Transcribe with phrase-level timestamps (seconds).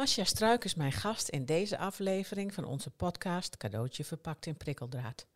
[0.00, 5.26] Masja Struik is mijn gast in deze aflevering van onze podcast Cadeautje verpakt in prikkeldraad.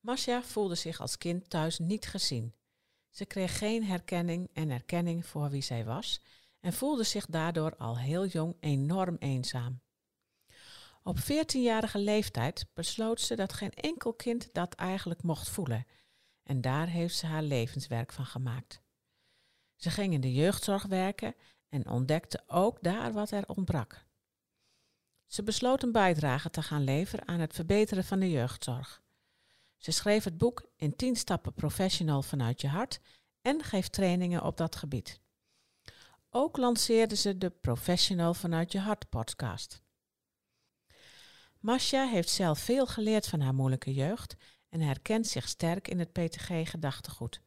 [0.00, 2.54] Masja voelde zich als kind thuis niet gezien.
[3.10, 6.20] Ze kreeg geen herkenning en erkenning voor wie zij was
[6.60, 9.80] en voelde zich daardoor al heel jong enorm eenzaam.
[11.02, 15.86] Op 14-jarige leeftijd besloot ze dat geen enkel kind dat eigenlijk mocht voelen
[16.42, 18.80] en daar heeft ze haar levenswerk van gemaakt.
[19.74, 21.34] Ze ging in de jeugdzorg werken
[21.68, 24.06] en ontdekte ook daar wat er ontbrak.
[25.26, 29.02] Ze besloot een bijdrage te gaan leveren aan het verbeteren van de jeugdzorg.
[29.76, 33.00] Ze schreef het boek In 10 stappen professional vanuit je hart
[33.40, 35.20] en geeft trainingen op dat gebied.
[36.30, 39.82] Ook lanceerde ze de Professional vanuit je hart podcast.
[41.58, 44.36] Masha heeft zelf veel geleerd van haar moeilijke jeugd
[44.68, 47.40] en herkent zich sterk in het PTG-gedachtegoed.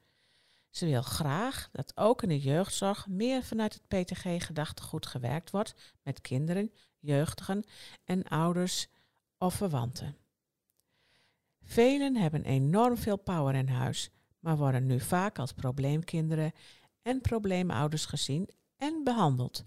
[0.70, 6.22] Ze wil graag dat ook in de jeugdzorg meer vanuit het PTG-gedachtegoed gewerkt wordt met
[6.22, 7.64] kinderen, jeugdigen
[8.04, 8.88] en ouders
[9.38, 10.18] of verwanten.
[11.64, 16.52] Velen hebben enorm veel power in huis, maar worden nu vaak als probleemkinderen
[17.02, 19.64] en probleemouders gezien en behandeld.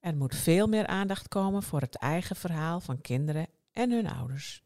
[0.00, 4.65] Er moet veel meer aandacht komen voor het eigen verhaal van kinderen en hun ouders.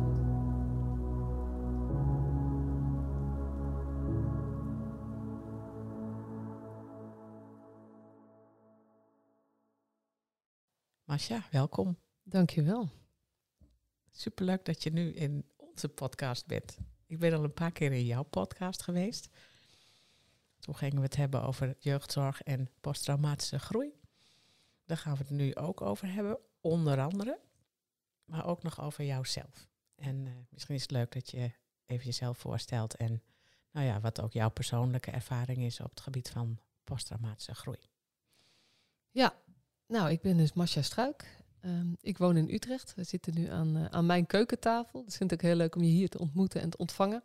[11.11, 11.97] Masja, welkom.
[12.23, 12.89] Dankjewel.
[14.11, 16.77] Superleuk dat je nu in onze podcast bent.
[17.05, 19.29] Ik ben al een paar keer in jouw podcast geweest.
[20.59, 23.99] Toen gingen we het hebben over jeugdzorg en posttraumatische groei.
[24.85, 27.39] Daar gaan we het nu ook over hebben, onder andere.
[28.25, 29.67] Maar ook nog over jouzelf.
[29.95, 31.51] En uh, misschien is het leuk dat je
[31.85, 33.23] even jezelf voorstelt en
[33.71, 37.79] nou ja, wat ook jouw persoonlijke ervaring is op het gebied van posttraumatische groei.
[39.09, 39.41] Ja,
[39.91, 41.39] nou, ik ben dus Masja Struik.
[41.65, 42.93] Um, ik woon in Utrecht.
[42.95, 45.03] We zitten nu aan, uh, aan mijn keukentafel.
[45.05, 47.23] Dus vind ik heel leuk om je hier te ontmoeten en te ontvangen.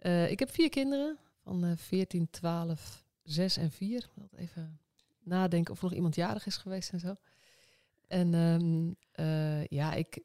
[0.00, 3.96] Uh, ik heb vier kinderen van uh, 14, 12, 6 en 4.
[3.96, 4.80] Ik wil even
[5.22, 7.14] nadenken of er nog iemand jarig is geweest en zo.
[8.08, 8.96] En um,
[9.68, 10.20] ja, ik,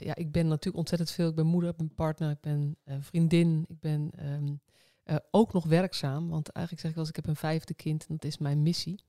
[0.00, 1.28] ja, ik ben natuurlijk ontzettend veel.
[1.28, 3.64] Ik ben moeder, ik ben partner, ik ben vriendin.
[3.68, 4.10] Ik ben
[5.30, 6.28] ook nog werkzaam.
[6.28, 8.62] Want eigenlijk zeg ik wel eens, ik heb een vijfde kind en dat is mijn
[8.62, 9.00] missie.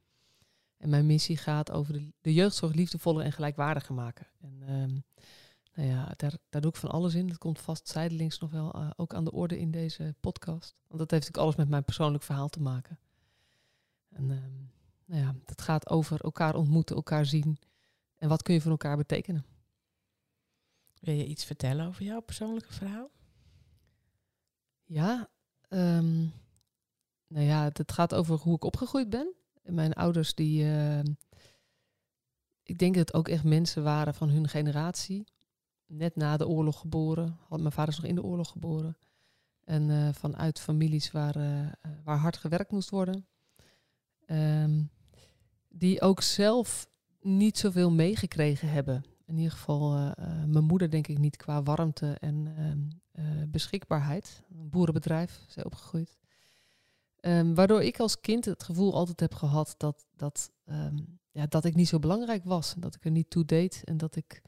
[0.82, 4.28] En mijn missie gaat over de, de jeugdzorg liefdevoller en gelijkwaardiger maken.
[4.40, 5.04] En um,
[5.74, 7.28] nou ja, daar, daar doe ik van alles in.
[7.28, 10.76] Dat komt vast zijdelings nog wel uh, ook aan de orde in deze podcast.
[10.88, 13.00] Want dat heeft natuurlijk alles met mijn persoonlijk verhaal te maken.
[14.10, 14.72] En um,
[15.06, 17.60] nou ja, dat gaat over elkaar ontmoeten, elkaar zien.
[18.18, 19.46] En wat kun je voor elkaar betekenen?
[21.00, 23.10] Wil je iets vertellen over jouw persoonlijke verhaal?
[24.84, 25.30] Ja,
[25.70, 26.34] um,
[27.28, 29.36] nou ja, het gaat over hoe ik opgegroeid ben.
[29.62, 31.00] Mijn ouders die, uh,
[32.64, 35.28] ik denk dat het ook echt mensen waren van hun generatie.
[35.86, 37.38] Net na de oorlog geboren.
[37.50, 38.98] Mijn vader is nog in de oorlog geboren.
[39.64, 41.68] En uh, vanuit families waar, uh,
[42.04, 43.26] waar hard gewerkt moest worden.
[44.28, 44.90] Um,
[45.70, 46.90] die ook zelf
[47.22, 49.04] niet zoveel meegekregen hebben.
[49.26, 50.12] In ieder geval uh,
[50.46, 52.48] mijn moeder denk ik niet qua warmte en
[53.16, 54.44] uh, beschikbaarheid.
[54.50, 56.21] Een boerenbedrijf, zij opgegroeid.
[57.22, 61.66] Um, waardoor ik als kind het gevoel altijd heb gehad dat, dat, um, ja, dat
[61.66, 62.76] ik niet zo belangrijk was.
[62.78, 63.82] Dat ik er niet toe deed.
[63.84, 64.42] En dat ik,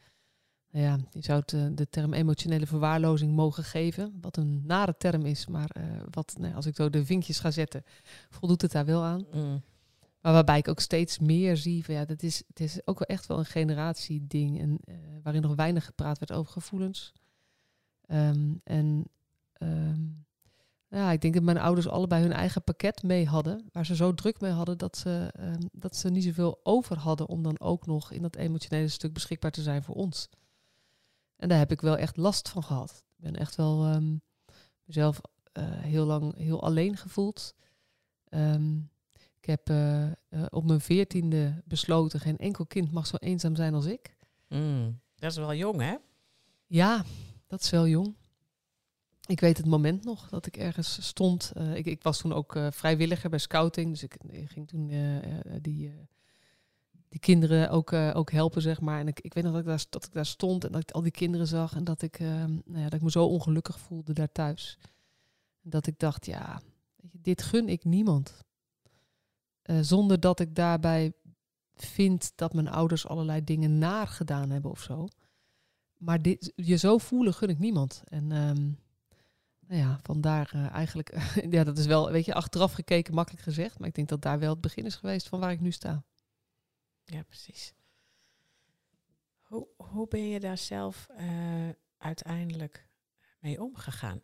[0.70, 4.18] nou ja, je zou het, uh, de term emotionele verwaarlozing mogen geven.
[4.22, 7.52] Wat een nare term is, maar uh, wat, nou, als ik zo de vinkjes ga
[7.52, 7.84] zetten,
[8.30, 9.26] voldoet het daar wel aan.
[9.34, 9.62] Mm.
[10.22, 13.08] Maar waarbij ik ook steeds meer zie van ja, dat is, het is ook wel
[13.08, 14.60] echt wel een generatieding.
[14.60, 17.14] En uh, waarin nog weinig gepraat werd over gevoelens.
[18.08, 19.06] Um, en
[20.94, 23.70] ja, ik denk dat mijn ouders allebei hun eigen pakket mee hadden.
[23.72, 27.28] Waar ze zo druk mee hadden dat ze, um, dat ze niet zoveel over hadden
[27.28, 30.30] om dan ook nog in dat emotionele stuk beschikbaar te zijn voor ons.
[31.36, 33.04] En daar heb ik wel echt last van gehad.
[33.18, 34.22] Ik ben echt wel um,
[34.84, 35.22] mezelf
[35.54, 37.56] uh, heel lang heel alleen gevoeld.
[38.30, 38.92] Um,
[39.38, 40.12] ik heb uh, uh,
[40.50, 44.16] op mijn veertiende besloten, geen enkel kind mag zo eenzaam zijn als ik.
[44.48, 45.96] Mm, dat is wel jong, hè?
[46.68, 47.04] Ja,
[47.48, 48.16] dat is wel jong.
[49.26, 51.52] Ik weet het moment nog dat ik ergens stond.
[51.56, 53.90] Eh, ik, ik, was toen ook uh, vrijwilliger bij scouting.
[53.90, 54.16] Dus ik,
[54.46, 54.92] ging toen
[55.62, 55.94] die,
[57.10, 59.00] die kinderen ook, ook helpen, zeg maar.
[59.00, 60.92] En ik, ik weet nog dat ik, daar, dat ik daar stond en dat ik
[60.92, 61.76] al die kinderen zag.
[61.76, 64.78] En dat ik, nou ja, dat ik me zo ongelukkig voelde daar thuis.
[65.62, 66.62] Dat ik dacht, ja,
[67.02, 68.44] dit gun ik niemand.
[69.82, 71.14] zonder dat ik daarbij
[71.76, 75.08] vind dat mijn ouders allerlei dingen naar gedaan hebben of zo.
[75.98, 78.04] Maar dit, je zo voelen gun ik niemand.
[78.06, 78.78] En um,
[79.74, 81.16] nou ja, vandaar uh, eigenlijk,
[81.56, 83.80] ja, dat is wel, weet je, achteraf gekeken makkelijk gezegd.
[83.80, 86.04] Maar ik denk dat daar wel het begin is geweest van waar ik nu sta.
[87.04, 87.74] Ja, precies.
[89.42, 92.88] Hoe, hoe ben je daar zelf uh, uiteindelijk
[93.40, 94.22] mee omgegaan?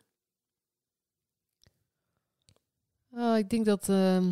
[3.10, 4.26] Uh, ik denk dat uh,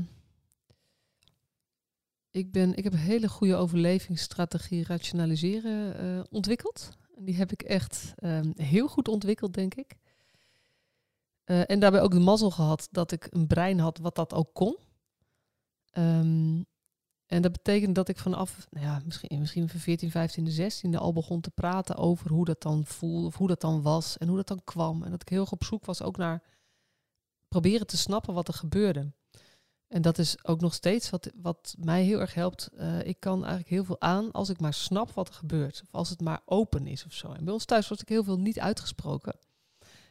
[2.31, 6.97] ik, ben, ik heb een hele goede overlevingsstrategie rationaliseren uh, ontwikkeld.
[7.17, 9.97] En die heb ik echt um, heel goed ontwikkeld, denk ik.
[11.51, 14.55] Uh, en daarbij ook de mazzel gehad dat ik een brein had wat dat ook
[14.55, 14.77] kon.
[15.93, 16.67] Um,
[17.27, 21.13] en dat betekent dat ik vanaf, nou ja, misschien, misschien van 14, 15, 16 al
[21.13, 24.37] begon te praten over hoe dat dan voelde, of hoe dat dan was en hoe
[24.37, 25.03] dat dan kwam.
[25.03, 26.43] En dat ik heel erg op zoek was ook naar
[27.49, 29.13] proberen te snappen wat er gebeurde.
[29.89, 32.71] En dat is ook nog steeds wat, wat mij heel erg helpt.
[32.75, 35.81] Uh, ik kan eigenlijk heel veel aan als ik maar snap wat er gebeurt.
[35.83, 37.33] Of als het maar open is of zo.
[37.33, 39.39] En bij ons thuis was ik heel veel niet uitgesproken.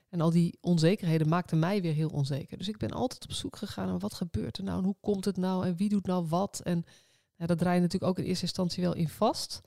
[0.09, 2.57] En al die onzekerheden maakten mij weer heel onzeker.
[2.57, 5.25] Dus ik ben altijd op zoek gegaan naar wat gebeurt er nou en hoe komt
[5.25, 6.61] het nou en wie doet nou wat.
[6.63, 6.85] En
[7.35, 9.61] ja, dat draai je natuurlijk ook in eerste instantie wel in vast.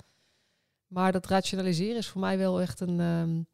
[0.86, 3.00] Maar dat rationaliseren is voor mij wel echt een.
[3.00, 3.46] Um,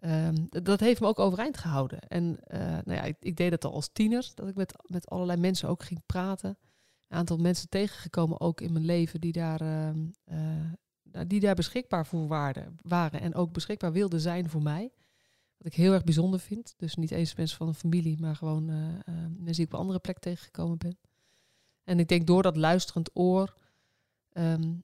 [0.00, 2.00] um, dat heeft me ook overeind gehouden.
[2.00, 5.08] En uh, nou ja, ik, ik, deed dat al als tiener, dat ik met, met
[5.08, 6.58] allerlei mensen ook ging praten.
[7.08, 12.26] Een aantal mensen tegengekomen ook in mijn leven die daar, uh, die daar beschikbaar voor
[12.26, 13.20] waren, waren.
[13.20, 14.92] En ook beschikbaar wilden zijn voor mij.
[15.58, 16.74] Wat ik heel erg bijzonder vind.
[16.76, 19.78] Dus niet eens mensen van een familie, maar gewoon uh, uh, mensen die ik op
[19.78, 20.98] andere plek tegengekomen ben.
[21.84, 23.56] En ik denk door dat luisterend oor
[24.32, 24.82] um,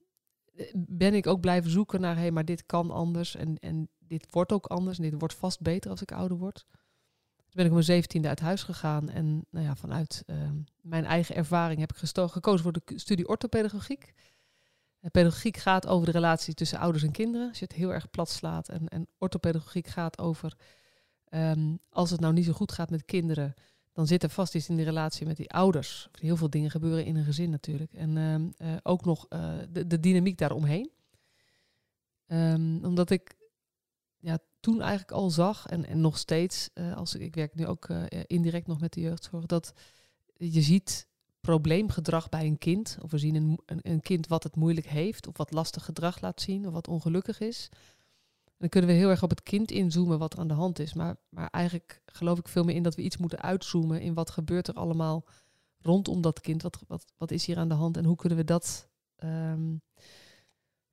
[0.75, 4.27] ben ik ook blijven zoeken naar, hé, hey, maar dit kan anders en, en dit
[4.31, 6.67] wordt ook anders en dit wordt vast beter als ik ouder word.
[7.37, 10.51] Toen ben ik om mijn zeventiende uit huis gegaan en nou ja, vanuit uh,
[10.81, 14.13] mijn eigen ervaring heb ik gekozen voor de studie orthopedagogiek.
[15.11, 17.49] Pedagogiek gaat over de relatie tussen ouders en kinderen.
[17.49, 18.69] Als je het heel erg plat slaat.
[18.69, 20.57] En, en orthopedagogiek gaat over
[21.31, 23.55] um, als het nou niet zo goed gaat met kinderen,
[23.93, 26.09] dan zit er vast iets in die relatie met die ouders.
[26.21, 27.93] Heel veel dingen gebeuren in een gezin natuurlijk.
[27.93, 30.91] En um, uh, ook nog uh, de, de, dynamiek daaromheen.
[32.27, 33.37] Um, omdat ik
[34.19, 37.89] ja, toen eigenlijk al zag, en, en nog steeds, als ik, ik werk nu ook
[38.27, 39.73] indirect nog met de jeugdzorg, dat
[40.37, 41.07] je ziet
[41.45, 42.97] probleemgedrag bij een kind.
[43.03, 46.41] Of we zien een, een, kind wat het moeilijk heeft, of wat lastig gedrag laat
[46.41, 47.69] zien, of wat ongelukkig is.
[48.45, 50.79] En dan kunnen we heel erg op het kind inzoomen wat er aan de hand
[50.79, 50.95] is.
[50.95, 54.31] Maar, maar eigenlijk geloof ik veel meer in dat we iets moeten uitzoomen in wat
[54.31, 55.25] gebeurt er allemaal
[55.79, 56.63] rondom dat kind.
[56.63, 58.89] Wat, wat, wat is hier aan de hand en hoe kunnen we dat,
[59.25, 59.83] um,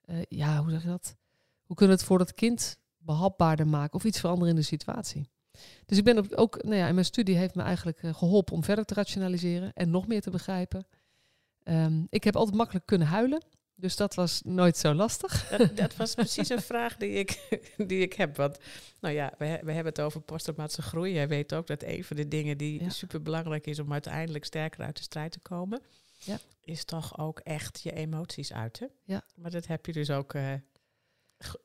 [0.06, 1.16] uh, ja, hoe zeg je dat?
[1.64, 5.30] Hoe kunnen we het voor dat kind behapbaarder maken of iets veranderen in de situatie?
[5.86, 8.64] Dus ik ben ook, nou ja, in mijn studie heeft me eigenlijk uh, geholpen om
[8.64, 10.88] verder te rationaliseren en nog meer te begrijpen.
[11.64, 13.42] Um, ik heb altijd makkelijk kunnen huilen.
[13.82, 15.50] Dus dat was nooit zo lastig.
[15.50, 18.36] Dat, dat was precies een vraag die ik, die ik heb.
[18.36, 18.58] Want,
[19.00, 21.14] nou ja, we, we hebben het over posttraumatische groei.
[21.14, 22.90] Jij weet ook dat een van de dingen die ja.
[22.90, 25.82] super belangrijk is om uiteindelijk sterker uit de strijd te komen,
[26.20, 26.40] ja.
[26.64, 28.90] is toch ook echt je emoties uiten.
[29.04, 29.24] Ja.
[29.36, 30.54] Maar dat heb je dus ook uh,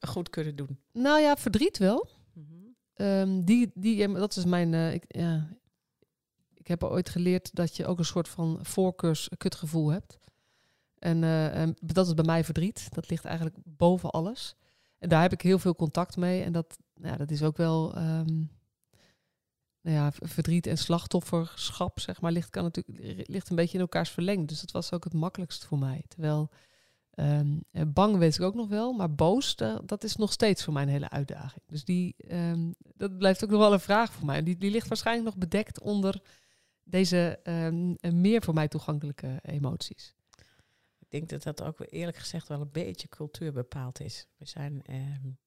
[0.01, 0.81] goed kunnen doen.
[0.93, 2.09] Nou ja, verdriet wel.
[2.97, 4.73] Um, die, die, dat is mijn.
[4.73, 5.49] Uh, ik, ja,
[6.55, 10.19] ik heb ooit geleerd dat je ook een soort van voorkeurskutgevoel hebt.
[10.99, 12.89] En, uh, en, dat is bij mij verdriet.
[12.95, 14.55] Dat ligt eigenlijk boven alles.
[14.99, 16.43] En daar heb ik heel veel contact mee.
[16.43, 17.97] En dat, ja, dat is ook wel.
[17.97, 18.51] Um,
[19.81, 24.11] nou ja, verdriet en slachtofferschap, zeg maar, ligt, kan natuurlijk, ligt een beetje in elkaars
[24.11, 24.49] verlengd.
[24.49, 26.05] Dus dat was ook het makkelijkst voor mij.
[26.09, 26.51] Terwijl
[27.19, 30.83] Um, bang weet ik ook nog wel, maar boos, dat is nog steeds voor mij
[30.83, 31.63] een hele uitdaging.
[31.67, 34.43] Dus die, um, dat blijft ook nog wel een vraag voor mij.
[34.43, 36.23] Die, die ligt waarschijnlijk nog bedekt onder
[36.85, 40.15] deze um, meer voor mij toegankelijke emoties.
[40.99, 44.27] Ik denk dat dat ook eerlijk gezegd wel een beetje cultuur bepaald is.
[44.37, 45.39] We zijn in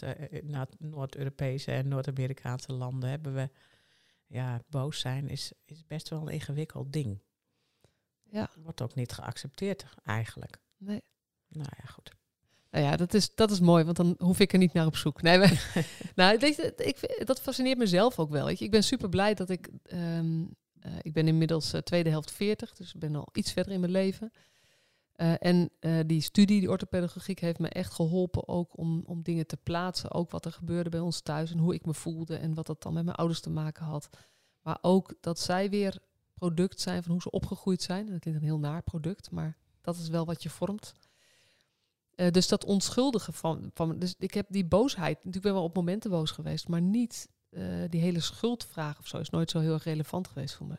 [0.00, 3.50] eh, Noord-Europese en Noord-Amerikaanse landen hebben we,
[4.26, 7.20] ja, boos zijn is, is best wel een ingewikkeld ding.
[8.30, 8.50] Ja.
[8.62, 10.58] Wordt ook niet geaccepteerd eigenlijk.
[10.76, 11.02] Nee.
[11.48, 12.10] Nou ja, goed.
[12.70, 14.96] Nou ja, dat is, dat is mooi, want dan hoef ik er niet naar op
[14.96, 15.22] zoek.
[15.22, 15.84] Nee, maar,
[16.14, 18.44] nou, ik, dat fascineert mezelf ook wel.
[18.46, 18.64] Weet je.
[18.64, 19.68] Ik ben super blij dat ik...
[19.92, 23.72] Um, uh, ik ben inmiddels uh, tweede helft 40, dus ik ben al iets verder
[23.72, 24.32] in mijn leven.
[25.20, 29.46] Eh, en eh, die studie, die orthopedagogiek, heeft me echt geholpen ook om, om dingen
[29.46, 30.10] te plaatsen.
[30.12, 32.82] Ook wat er gebeurde bij ons thuis en hoe ik me voelde en wat dat
[32.82, 34.08] dan met mijn ouders te maken had.
[34.62, 35.98] Maar ook dat zij weer
[36.40, 38.06] product zijn van hoe ze opgegroeid zijn.
[38.06, 40.92] Dat klinkt een heel naar product, maar dat is wel wat je vormt.
[42.14, 43.98] Eh, dus dat onschuldige van, van.
[43.98, 45.16] Dus ik heb die boosheid.
[45.16, 47.28] Natuurlijk ben wel op momenten boos geweest, maar niet
[47.88, 50.76] die hele schuldvraag of zo is nooit zo heel erg relevant geweest voor me.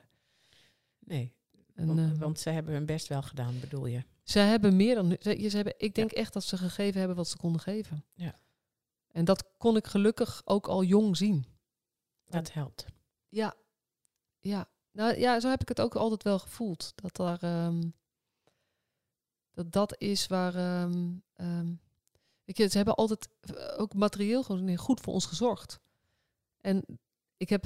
[0.99, 1.33] Nee.
[1.75, 4.03] En, want, ze hebben hun best wel gedaan, bedoel je?
[4.23, 5.17] Ze hebben meer dan.
[5.19, 8.05] Ze, ze hebben, ik denk echt dat ze gegeven hebben wat ze konden geven.
[8.13, 8.39] Ja.
[9.11, 11.45] En dat kon ik gelukkig ook al jong zien.
[12.25, 12.85] Dat helpt.
[13.29, 13.53] Ja.
[14.39, 14.69] Ja.
[14.91, 16.93] Nou ja, zo heb ik het ook altijd wel gevoeld.
[16.95, 17.65] Dat daar.
[17.65, 17.93] Um,
[19.51, 20.81] dat dat is waar.
[20.81, 21.81] Um, um,
[22.43, 23.29] weet je, ze hebben altijd
[23.77, 25.79] ook materieel gewoon goed voor ons gezorgd.
[26.62, 26.86] En
[27.38, 27.65] ik heb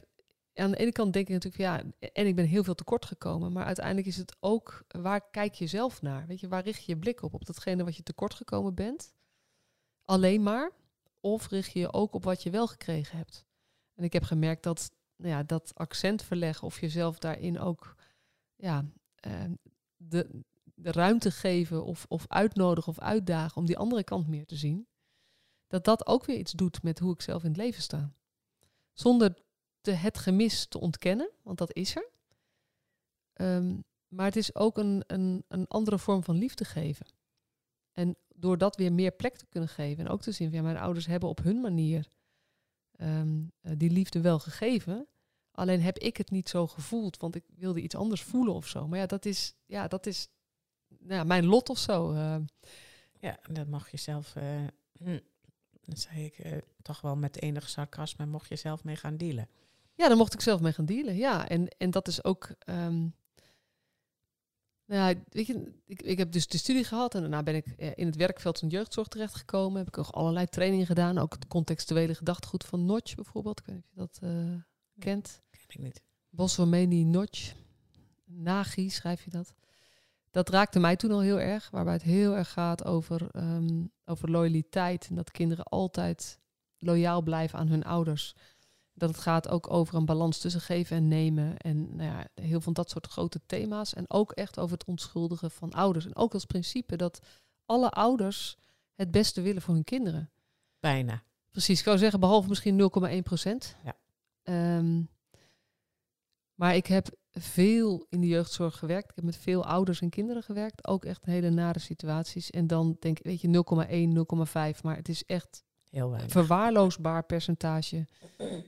[0.53, 3.05] aan de ene kant denk ik natuurlijk van ja, en ik ben heel veel tekort
[3.05, 6.27] gekomen, maar uiteindelijk is het ook waar kijk je zelf naar?
[6.27, 7.34] Weet je, waar richt je je blik op?
[7.34, 9.13] Op datgene wat je tekort gekomen bent?
[10.05, 10.72] Alleen maar?
[11.20, 13.46] Of richt je je ook op wat je wel gekregen hebt?
[13.94, 17.95] En ik heb gemerkt dat ja, dat accent verleggen of jezelf daarin ook
[18.55, 18.86] ja,
[19.27, 19.43] uh,
[19.98, 24.55] de, de ruimte geven of, of uitnodigen of uitdagen om die andere kant meer te
[24.55, 24.88] zien,
[25.67, 28.13] dat dat ook weer iets doet met hoe ik zelf in het leven sta.
[28.93, 29.43] Zonder
[29.81, 32.10] het gemis te ontkennen, want dat is er.
[33.34, 37.05] Ehm, maar het is ook een, een, een andere vorm van liefde geven.
[37.91, 40.77] En door dat weer meer plek te kunnen geven en ook te zien, ja, mijn
[40.77, 42.07] ouders hebben op hun manier
[42.97, 45.07] ehm, eh, die liefde wel gegeven.
[45.51, 48.87] Alleen heb ik het niet zo gevoeld, want ik wilde iets anders voelen of zo.
[48.87, 50.27] Maar ja, dat is, ja, dat is
[50.99, 52.13] nou, mijn lot of zo.
[52.13, 52.35] Uh.
[53.19, 55.17] Ja, dat mag je zelf, uh,
[55.81, 59.49] dat zei ik toch wel met enig sarcasme, mocht je zelf mee gaan dealen.
[59.93, 61.15] Ja, daar mocht ik zelf mee gaan dealen.
[61.15, 62.49] Ja, en, en dat is ook.
[62.65, 63.15] Um,
[64.86, 67.65] nou ja, weet je, ik, ik heb dus de studie gehad en daarna ben ik
[67.65, 69.77] eh, in het werkveld van jeugdzorg terechtgekomen.
[69.77, 73.60] Heb ik nog allerlei trainingen gedaan, ook het contextuele gedachtegoed van Notch bijvoorbeeld.
[73.60, 74.62] Ik weet niet of je dat uh,
[75.00, 75.42] kent.
[75.68, 76.01] Ken ik niet.
[76.30, 77.54] Boswameni Notch.
[78.25, 79.54] Nagi schrijf je dat.
[80.32, 84.32] Dat raakte mij toen al heel erg, waarbij het heel erg gaat over, um, over
[84.32, 85.08] loyaliteit.
[85.10, 86.39] En dat kinderen altijd
[86.77, 88.36] loyaal blijven aan hun ouders
[88.95, 91.57] dat het gaat ook over een balans tussen geven en nemen.
[91.57, 93.93] En nou ja, heel van dat soort grote thema's.
[93.93, 96.05] En ook echt over het onschuldigen van ouders.
[96.05, 97.19] En ook als principe dat
[97.65, 98.57] alle ouders
[98.93, 100.31] het beste willen voor hun kinderen.
[100.79, 101.23] Bijna.
[101.51, 103.75] Precies, ik zou zeggen, behalve misschien 0,1 procent.
[103.83, 103.95] Ja.
[104.43, 105.03] Ehm,
[106.55, 109.09] maar ik heb veel in de jeugdzorg gewerkt.
[109.09, 110.87] Ik heb met veel ouders en kinderen gewerkt.
[110.87, 112.49] Ook echt hele nare situaties.
[112.49, 114.83] En dan denk ik, weet je, 0,1, 0,5.
[114.83, 115.63] Maar het is echt
[115.95, 118.07] Heel verwaarloosbaar percentage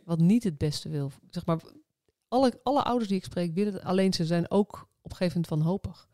[0.06, 1.12] wat niet het beste wil.
[1.30, 1.62] Zeg maar,
[2.28, 5.42] alle, alle ouders die ik spreek willen het, alleen ze zijn ook op een gegeven
[5.42, 6.08] moment wanhopig.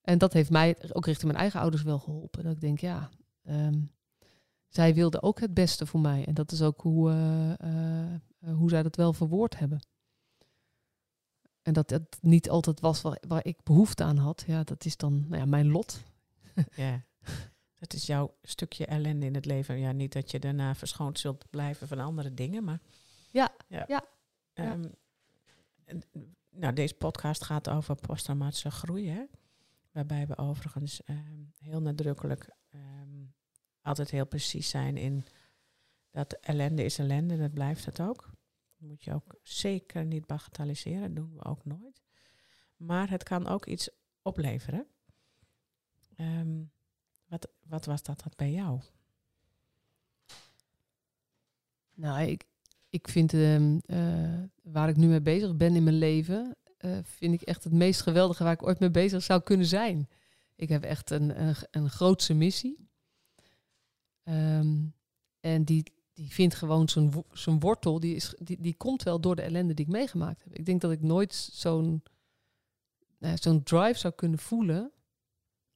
[0.00, 2.44] En dat heeft mij ook richting mijn eigen ouders wel geholpen.
[2.44, 3.10] Dat ik denk, ja,
[3.44, 3.80] ehm,
[4.68, 6.26] zij wilden ook het beste voor mij.
[6.26, 7.10] En dat is ook hoe,
[7.64, 9.80] uh, hoe zij dat wel verwoord hebben.
[11.62, 14.44] En dat het niet altijd was waar, waar ik behoefte aan had.
[14.46, 16.02] Ja, dat is dan nou ja, mijn lot.
[16.74, 17.06] Ja.
[17.78, 19.78] Het is jouw stukje ellende in het leven.
[19.78, 22.80] Ja, niet dat je daarna verschoond zult blijven van andere dingen, maar...
[23.30, 23.84] Ja, ja.
[23.88, 24.04] ja.
[24.52, 24.84] Ehm,
[26.50, 29.24] nou, deze podcast gaat over posttraumatische groei, hè?
[29.92, 33.24] Waarbij we overigens ehm, heel nadrukkelijk ehm,
[33.82, 35.24] altijd heel precies zijn in
[36.10, 38.30] dat ellende is ellende, dat blijft het ook.
[38.78, 42.02] Dat moet je ook zeker niet bagatelliseren, dat doen we ook nooit.
[42.76, 43.90] Maar het kan ook iets
[44.22, 44.86] opleveren.
[46.16, 46.72] Um,
[47.28, 48.80] wat, wat was dat, dat bij jou?
[51.94, 52.44] Nou, ik,
[52.88, 53.78] ik vind uh,
[54.62, 58.00] waar ik nu mee bezig ben in mijn leven, uh, vind ik echt het meest
[58.00, 60.08] geweldige waar ik ooit mee bezig zou kunnen zijn.
[60.54, 62.88] Ik heb echt een, een, een grootse missie.
[64.24, 64.94] Um,
[65.40, 66.88] en die, die vindt gewoon
[67.32, 70.54] zijn, wortel, die, is, die, die komt wel door de ellende die ik meegemaakt heb.
[70.54, 72.02] Ik denk dat ik nooit zo'n
[73.18, 74.92] uh, zo'n drive zou kunnen voelen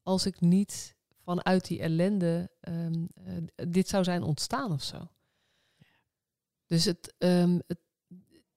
[0.03, 3.09] als ik niet vanuit die ellende um,
[3.69, 5.09] dit zou zijn ontstaan of zo.
[6.67, 7.79] Dus het, um, het,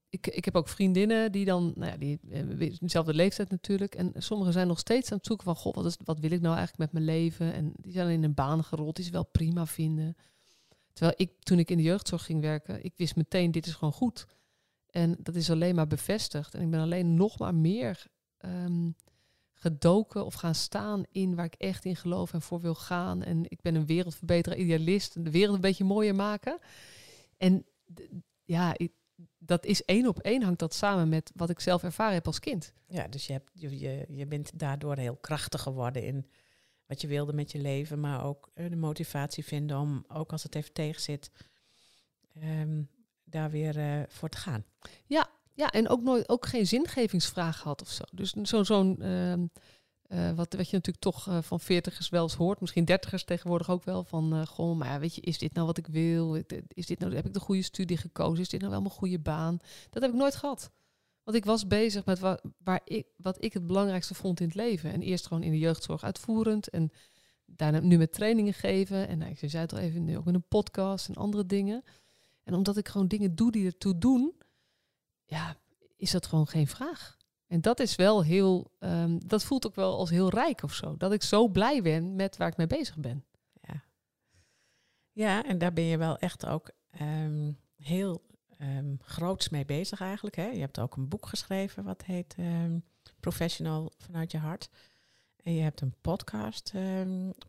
[0.10, 3.96] ik, ik heb ook vriendinnen die dan, nou ja, die uh, dezelfde leeftijd natuurlijk.
[3.96, 6.42] En sommigen zijn nog steeds aan het zoeken van, god, wat, is, wat wil ik
[6.42, 7.54] nou eigenlijk met mijn leven?
[7.54, 10.16] En die zijn in een baan gerold die ze wel prima vinden.
[10.94, 13.94] Terwijl ik, toen ik in de jeugdzorg ging werken, ik wist meteen, dit is gewoon
[13.94, 14.26] goed.
[14.90, 16.54] En dat is alleen maar bevestigd.
[16.54, 18.08] En ik ben alleen nog maar meer
[18.40, 18.96] um,
[19.66, 23.24] gedoken of gaan staan in waar ik echt in geloof en voor wil gaan.
[23.24, 26.60] En ik ben een wereldverbeteraar, idealist, en de wereld een beetje mooier maken.
[27.38, 27.66] En
[28.44, 28.76] ja,
[29.38, 32.40] dat is één op één hangt dat samen met wat ik zelf ervaren heb als
[32.40, 32.74] kind.
[32.88, 36.30] Ja, dus je, hebt, je, je bent daardoor heel krachtig geworden in
[36.86, 40.44] wat je wilde met je leven, maar ook eh, de motivatie vinden om, ook als
[40.44, 41.32] het even tegen zit,
[42.34, 42.84] ehm,
[43.24, 44.66] daar weer eh, voor te gaan.
[45.06, 48.04] Ja, ja, en ook nooit ook geen zingevingsvraag had of zo.
[48.12, 49.46] Dus zo, zo'n ehm,
[50.08, 53.70] eh, wat, wat je natuurlijk toch uh, van veertigers wel eens hoort, misschien dertigers tegenwoordig
[53.70, 56.36] ook wel, van uh, goh, maar weet je, is dit nou wat ik wil?
[56.68, 58.44] Is dit nou, heb ik de goede studie gekozen?
[58.44, 59.58] Is dit nou wel mijn goede baan?
[59.90, 60.72] Dat heb ik nooit gehad.
[61.24, 64.56] Want ik was bezig met wa waar ik, wat ik het belangrijkste vond in het
[64.56, 64.92] leven.
[64.92, 66.92] En eerst gewoon in de jeugdzorg uitvoerend en
[67.46, 69.08] daarna nu met trainingen geven.
[69.08, 71.84] En nou, ik zei het al even, nu ook met een podcast en andere dingen.
[72.44, 74.34] En omdat ik gewoon dingen doe die ertoe doen,
[75.25, 75.58] ja,
[75.96, 77.17] is dat gewoon geen vraag.
[77.48, 80.98] En dat is wel heel, um, dat voelt ook wel als heel rijk of zo.
[80.98, 83.25] Dat ik zo blij ben met waar ik mee bezig ben.
[83.62, 83.84] Ja,
[85.12, 88.25] ja en daar ben je wel echt ook um, heel
[88.62, 90.36] um, groots mee bezig eigenlijk.
[90.36, 90.46] Hè?
[90.46, 92.36] Je hebt ook een boek geschreven wat heet
[93.20, 94.70] Professional vanuit je hart.
[95.44, 96.74] En je hebt een podcast,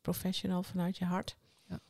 [0.03, 1.37] Professional vanuit je hart.
[1.69, 1.81] Ja.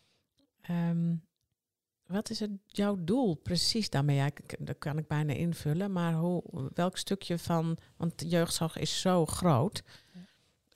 [2.07, 4.17] Wat is het, jouw doel precies daarmee?
[4.17, 5.93] Ja, dat kan ik bijna invullen.
[5.93, 6.43] Maar hoe,
[6.75, 7.77] welk stukje van...
[7.97, 9.83] Want de jeugdzorg is zo groot.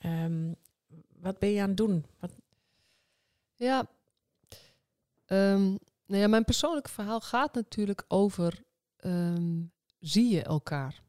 [0.07, 0.57] Um,
[1.21, 2.05] wat ben je aan het doen?
[2.19, 2.31] Wat...
[3.55, 3.87] Ja,
[5.27, 8.63] um, nou ja, mijn persoonlijke verhaal gaat natuurlijk over...
[9.05, 11.03] Um, zie je elkaar?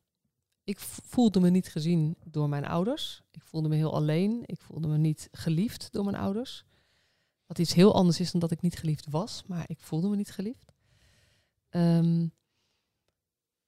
[0.64, 3.22] Ik voelde me niet gezien door mijn ouders.
[3.32, 4.44] Ik voelde me heel alleen.
[4.46, 6.66] Ik voelde me niet geliefd door mijn ouders.
[7.52, 10.16] Wat iets heel anders is dan dat ik niet geliefd was, maar ik voelde me
[10.16, 10.72] niet geliefd.
[11.70, 12.34] Um,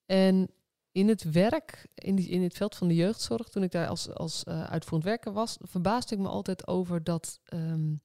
[0.05, 0.49] en
[0.91, 4.43] in het werk, in, in het veld van de jeugdzorg, toen ik daar als, als
[4.47, 8.01] uh, uitvoerend werker was, verbaasde ik me altijd over dat um,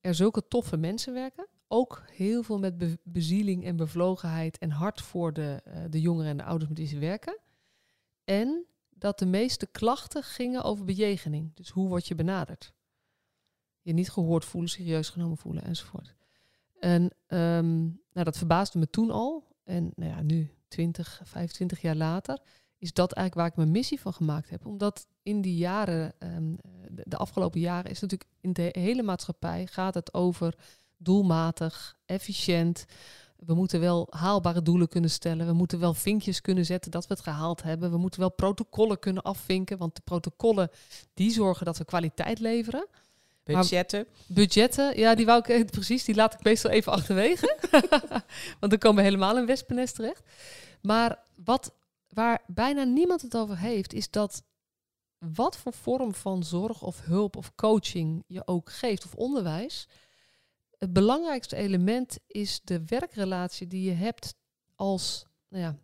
[0.00, 1.48] er zulke toffe mensen werken.
[1.68, 6.30] Ook heel veel met be bezieling en bevlogenheid en hart voor de, uh, de jongeren
[6.30, 7.38] en de ouders met wie ze werken.
[8.24, 11.54] En dat de meeste klachten gingen over bejegening.
[11.54, 12.73] Dus hoe word je benaderd?
[13.84, 16.14] Je niet gehoord voelen, serieus genomen voelen enzovoort.
[16.80, 19.46] En um, nou, dat verbaasde me toen al.
[19.64, 22.38] En nou ja, nu, 20, 25 jaar later,
[22.78, 24.66] is dat eigenlijk waar ik mijn missie van gemaakt heb.
[24.66, 26.56] Omdat in die jaren, um,
[26.90, 30.54] de, de, afgelopen jaren, is natuurlijk in de hele maatschappij gaat het over
[30.96, 32.84] doelmatig, efficiënt.
[33.36, 35.46] We moeten wel haalbare doelen kunnen stellen.
[35.46, 37.90] We moeten wel vinkjes kunnen zetten dat we het gehaald hebben.
[37.90, 39.78] We moeten wel protocollen kunnen afvinken.
[39.78, 40.70] Want de protocollen
[41.14, 42.86] die zorgen dat we kwaliteit leveren.
[43.44, 44.06] Budgetten.
[44.26, 47.56] budgetten, ja, die wou ik precies, die laat ik meestal even achterwege.
[48.60, 50.22] Want dan komen we helemaal in wespennest terecht.
[50.80, 51.74] Maar wat,
[52.08, 54.42] waar bijna niemand het over heeft, is dat
[55.18, 59.88] wat voor vorm van zorg of hulp of coaching je ook geeft of onderwijs,
[60.78, 64.34] het belangrijkste element is de werkrelatie die je hebt
[64.74, 65.76] als nou ja,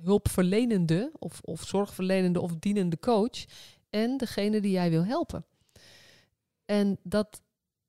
[0.00, 3.44] hulpverlenende of, of zorgverlenende of dienende coach
[3.90, 5.44] en degene die jij wil helpen.
[6.64, 7.42] En dat,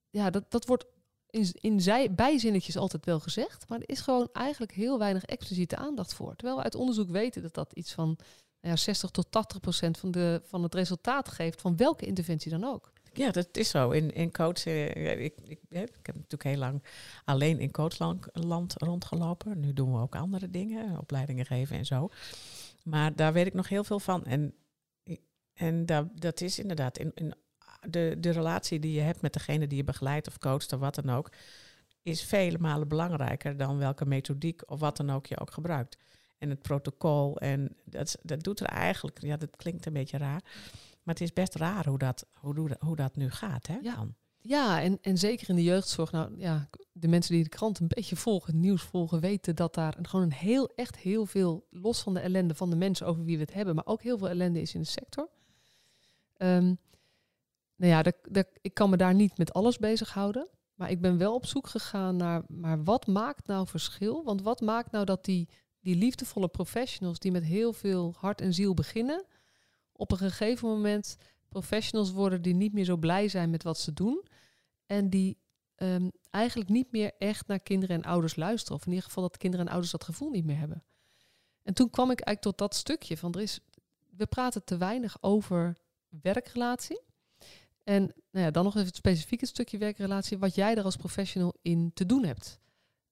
[0.10, 0.86] ja, dat, dat wordt
[1.30, 5.76] in, in zij, bijzinnetjes altijd wel gezegd, maar er is gewoon eigenlijk heel weinig expliciete
[5.76, 6.36] aandacht voor.
[6.36, 8.18] Terwijl we uit onderzoek weten dat dat iets van
[8.60, 12.52] nou ja, 60 tot 80 procent van, de, van het resultaat geeft van welke interventie
[12.52, 12.92] dan ook.
[13.14, 13.92] Ja, dat is zo.
[13.92, 16.84] In, in coach, ik, ik, ik, heb natuurlijk heel lang
[17.26, 18.26] alleen in coachland
[18.74, 19.60] rondgelopen.
[19.60, 22.10] Nu doen we ook andere dingen, opleidingen geven en zo.
[22.84, 24.26] Maar daar weet ik nog heel veel van.
[24.26, 24.56] En,
[25.54, 27.34] en dat, dat is inderdaad in, in
[27.90, 30.96] de, de relatie die je hebt met degene die je begeleidt of coacht of wat
[30.96, 31.32] dan ook,
[32.02, 35.98] is vele malen belangrijker dan welke methodiek of wat dan ook je ook gebruikt.
[36.38, 40.42] En het protocol, en dat, dat doet er eigenlijk, ja, dat klinkt een beetje raar,
[41.04, 43.68] maar het is best raar hoe dat, hoe, hoe dat nu gaat.
[43.68, 44.08] Hè, ja.
[44.46, 46.12] Ja, en, en zeker in de jeugdzorg.
[46.12, 49.74] Nou ja, de mensen die de krant een beetje volgen, het nieuws volgen, weten dat
[49.74, 53.24] daar gewoon een heel, echt heel veel, los van de ellende van de mensen over
[53.24, 55.30] wie we het hebben, maar ook heel veel ellende is in de sector.
[56.38, 56.78] Um,
[57.76, 58.12] nou ja,
[58.62, 60.48] ik kan me daar niet met alles bezighouden.
[60.74, 64.24] Maar ik ben wel op zoek gegaan naar, maar wat maakt nou verschil?
[64.24, 68.54] Want wat maakt nou dat die, die liefdevolle professionals die met heel veel hart en
[68.54, 69.26] ziel beginnen,
[69.92, 71.18] op een gegeven moment
[71.50, 74.26] professionals worden die niet meer zo blij zijn met wat ze doen.
[74.86, 75.38] En die
[75.76, 78.78] um, eigenlijk niet meer echt naar kinderen en ouders luisteren.
[78.78, 80.84] Of in ieder geval dat kinderen en ouders dat gevoel niet meer hebben.
[81.64, 83.60] En toen kwam ik eigenlijk tot dat stukje van er is,
[84.10, 87.02] we praten te weinig over werkrelatie.
[87.84, 91.54] En nou ja, dan nog even het specifieke stukje werkrelatie, wat jij er als professional
[91.62, 92.60] in te doen hebt.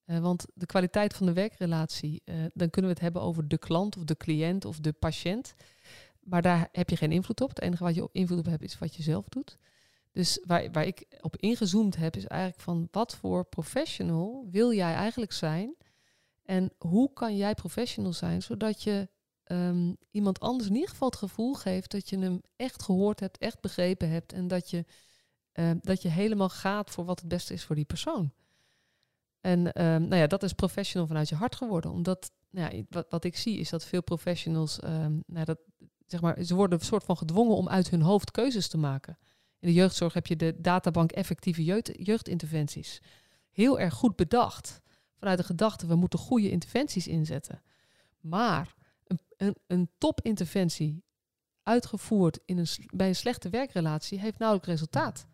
[0.06, 3.58] Uh, want de kwaliteit van de werkrelatie, uh, dan kunnen we het hebben over de
[3.58, 5.54] klant of de cliënt of de patiënt.
[6.20, 7.50] Maar daar heb je geen invloed op.
[7.50, 9.58] Het enige wat je invloed op hebt is wat je zelf doet.
[10.12, 14.94] Dus waar, waar ik op ingezoomd heb, is eigenlijk van wat voor professional wil jij
[14.94, 15.76] eigenlijk zijn?
[16.44, 19.10] En hoe kan jij professional zijn zodat je
[19.52, 23.38] um, iemand anders in ieder geval het gevoel geeft dat je hem echt gehoord hebt,
[23.38, 24.86] echt begrepen hebt en dat je
[25.52, 28.32] eh, dat je helemaal gaat voor wat het beste is voor die persoon.
[29.42, 31.92] En ehm, nou ja, dat is professional vanuit je hart geworden.
[31.92, 35.60] Omdat nou ja, wat, wat ik zie is dat veel professionals, ehm, nou dat,
[36.08, 39.18] zeg maar, ze worden een soort van gedwongen om uit hun hoofd keuzes te maken.
[39.60, 43.02] In de jeugdzorg heb je de databank effectieve jeugd, jeugdinterventies.
[43.52, 44.82] Heel erg goed bedacht.
[45.16, 47.62] Vanuit de gedachte, we moeten goede interventies inzetten.
[48.20, 48.76] Maar
[49.42, 51.04] een, een, topinterventie
[51.64, 55.26] uitgevoerd in een, bij een slechte werkrelatie heeft nauwelijks resultaat.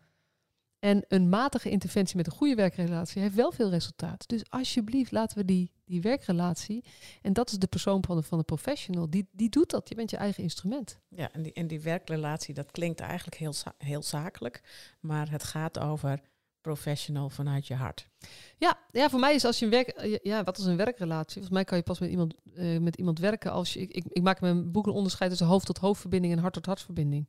[0.78, 4.28] En een matige interventie met een goede werkrelatie heeft wel veel resultaat.
[4.28, 6.84] Dus alsjeblieft, laten we die, die werkrelatie.
[7.22, 9.10] En dat is de persoon van de, van de professional.
[9.10, 9.88] Die, die doet dat.
[9.88, 10.98] Je bent je eigen instrument.
[11.08, 14.62] Ja, en die, en die werkrelatie, dat klinkt eigenlijk heel, heel zakelijk.
[15.00, 16.20] Maar het gaat over
[16.60, 18.08] professional vanuit je hart.
[18.56, 20.18] Ja, ja, voor mij is als je een werk.
[20.22, 21.32] Ja, wat is een werkrelatie?
[21.32, 23.80] Volgens mij kan je pas met iemand, uh, met iemand werken als je.
[23.80, 26.54] Ik, ik, ik maak in mijn boek een onderscheid tussen hoofd tot hoofdverbinding en hart
[26.54, 27.28] tot hartverbinding.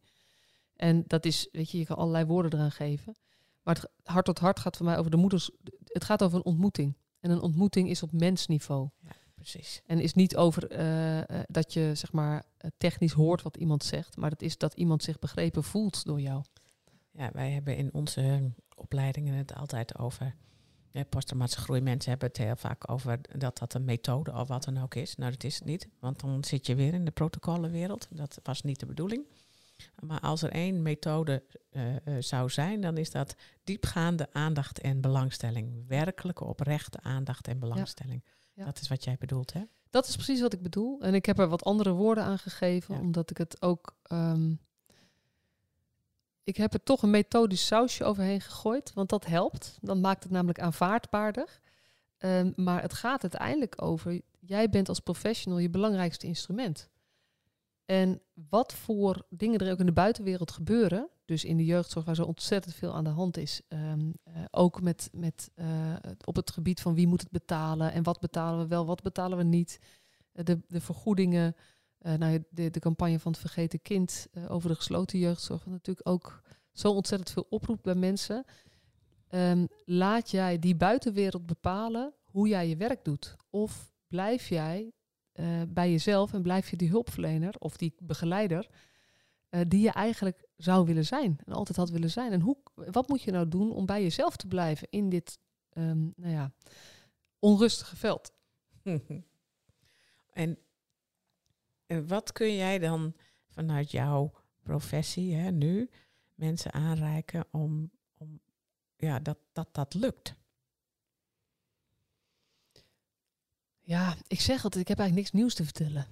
[0.75, 3.15] En dat is, weet je, je kan allerlei woorden eraan geven.
[3.63, 5.51] Maar het hart tot hart gaat voor mij over de moeders.
[5.83, 6.97] Het gaat over een ontmoeting.
[7.19, 8.89] En een ontmoeting is op mensniveau.
[8.99, 9.81] Ja, precies.
[9.85, 12.45] En is niet over uh, dat je zeg maar
[12.77, 16.43] technisch hoort wat iemand zegt, maar het is dat iemand zich begrepen voelt door jou.
[17.11, 20.35] Ja, wij hebben in onze opleidingen het altijd over.
[20.91, 24.63] Ja, posttraumatische groei mensen hebben het heel vaak over dat dat een methode of wat
[24.63, 25.15] dan ook is.
[25.15, 28.07] Nou, dat is het niet, want dan zit je weer in de protocollenwereld.
[28.11, 29.25] Dat was niet de bedoeling.
[29.99, 35.01] Maar als er één methode uh, uh, zou zijn, dan is dat diepgaande aandacht en
[35.01, 35.87] belangstelling.
[35.87, 38.21] Werkelijke oprechte aandacht en belangstelling.
[38.23, 38.31] Ja.
[38.53, 38.65] Ja.
[38.65, 39.61] Dat is wat jij bedoelt, hè?
[39.89, 41.01] Dat is precies wat ik bedoel.
[41.01, 43.97] En ik heb er wat andere woorden aan gegeven, omdat ik het ook.
[44.11, 44.59] Um,
[46.49, 49.77] ik heb er toch een methodisch sausje overheen gegooid, want dat helpt.
[49.81, 51.59] Dan maakt het namelijk aanvaardbaarder.
[52.19, 56.89] Um, maar het gaat uiteindelijk over, jij bent als professional je belangrijkste instrument.
[57.85, 62.15] En wat voor dingen er ook in de buitenwereld gebeuren, dus in de jeugdzorg waar
[62.15, 66.51] zo ontzettend veel aan de hand is, um, uh, ook met, met, uh, op het
[66.51, 69.79] gebied van wie moet het betalen en wat betalen we wel, wat betalen we niet,
[70.33, 71.55] uh, de, de vergoedingen,
[72.01, 76.91] nou, de, de campagne van het vergeten kind over de gesloten jeugdzorg, natuurlijk ook zo
[76.91, 78.45] ontzettend veel oproept bij mensen.
[79.29, 83.35] Um, laat jij die buitenwereld bepalen hoe jij je werk doet?
[83.49, 84.91] Of blijf jij
[85.33, 88.69] uh, bij jezelf en blijf je die hulpverlener of die begeleider
[89.49, 92.31] uh, die je eigenlijk zou willen zijn en altijd had willen zijn.
[92.31, 95.39] En hoe, wat moet je nou doen om bij jezelf te blijven in dit
[95.73, 96.51] um, nou ja,
[97.39, 98.31] onrustige veld?
[100.33, 100.57] en
[102.08, 103.13] wat kun jij dan
[103.47, 104.32] vanuit jouw
[104.63, 105.89] professie hè, nu
[106.36, 108.39] mensen aanreiken om, om
[108.95, 110.36] ja, dat, dat dat lukt?
[113.80, 116.08] Ja, ik zeg altijd, ik heb eigenlijk niks nieuws te vertellen.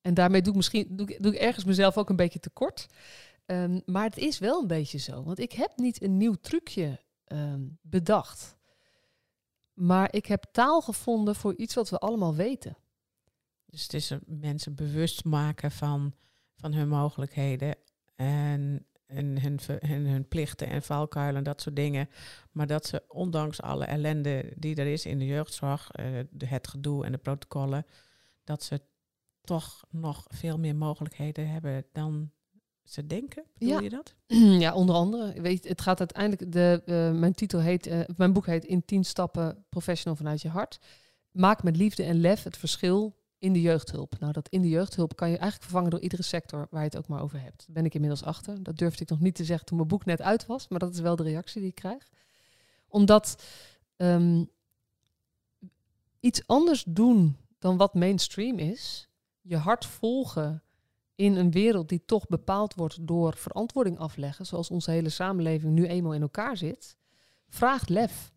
[0.00, 2.86] En daarmee doe ik misschien doe ik, doe ik ergens mezelf ook een beetje tekort.
[3.46, 5.22] Um, maar het is wel een beetje zo.
[5.22, 8.56] Want ik heb niet een nieuw trucje um, bedacht.
[9.72, 12.76] Maar ik heb taal gevonden voor iets wat we allemaal weten.
[13.70, 16.14] Dus het is mensen bewust maken van,
[16.56, 17.76] van hun mogelijkheden.
[18.16, 22.08] En en hun, hun, hun plichten en valkuilen en dat soort dingen.
[22.52, 27.04] Maar dat ze ondanks alle ellende die er is in de jeugdzorg, uh, het gedoe
[27.04, 27.86] en de protocollen,
[28.44, 28.80] dat ze
[29.40, 32.30] toch nog veel meer mogelijkheden hebben dan
[32.84, 33.44] ze denken.
[33.58, 33.80] Bedoel ja.
[33.80, 34.14] je dat?
[34.64, 35.40] Ja, onder andere.
[35.40, 39.04] Weet, het gaat uiteindelijk, de, uh, mijn titel heet, uh, mijn boek heet In 10
[39.04, 40.78] stappen professional vanuit je hart.
[41.30, 44.18] Maak met liefde en lef het verschil in de jeugdhulp.
[44.18, 46.96] Nou, dat in de jeugdhulp kan je eigenlijk vervangen door iedere sector waar je het
[46.96, 47.58] ook maar over hebt.
[47.66, 48.62] Daar ben ik inmiddels achter.
[48.62, 50.94] Dat durfde ik nog niet te zeggen toen mijn boek net uit was, maar dat
[50.94, 52.08] is wel de reactie die ik krijg.
[52.88, 53.42] Omdat
[53.96, 54.50] um,
[56.20, 59.08] iets anders doen dan wat mainstream is,
[59.40, 60.62] je hart volgen
[61.14, 65.86] in een wereld die toch bepaald wordt door verantwoording afleggen, zoals onze hele samenleving nu
[65.86, 66.96] eenmaal in elkaar zit,
[67.48, 68.32] vraagt lef.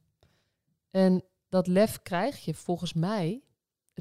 [0.89, 3.41] En dat lef krijg je volgens mij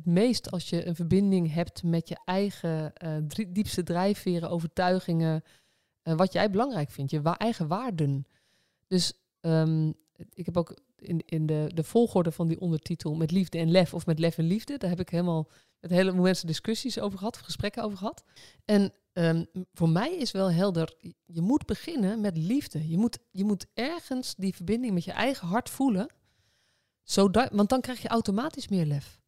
[0.04, 5.42] het meest als je een verbinding hebt met je eigen uh, diepste drijfveren, overtuigingen,
[6.04, 8.26] uh, wat jij belangrijk vindt, je eigen waarden.
[8.86, 9.94] Dus um,
[10.32, 13.94] ik heb ook in, in de, de volgorde van die ondertitel met liefde en lef
[13.94, 15.48] of met lef en liefde, daar heb ik helemaal
[15.80, 18.24] met hele mensen discussies over gehad, gesprekken over gehad.
[18.64, 22.88] En um, voor mij is wel helder, je moet beginnen met liefde.
[22.88, 26.06] Je moet, je moet ergens die verbinding met je eigen hart voelen,
[27.02, 29.19] zodat, want dan krijg je automatisch meer lef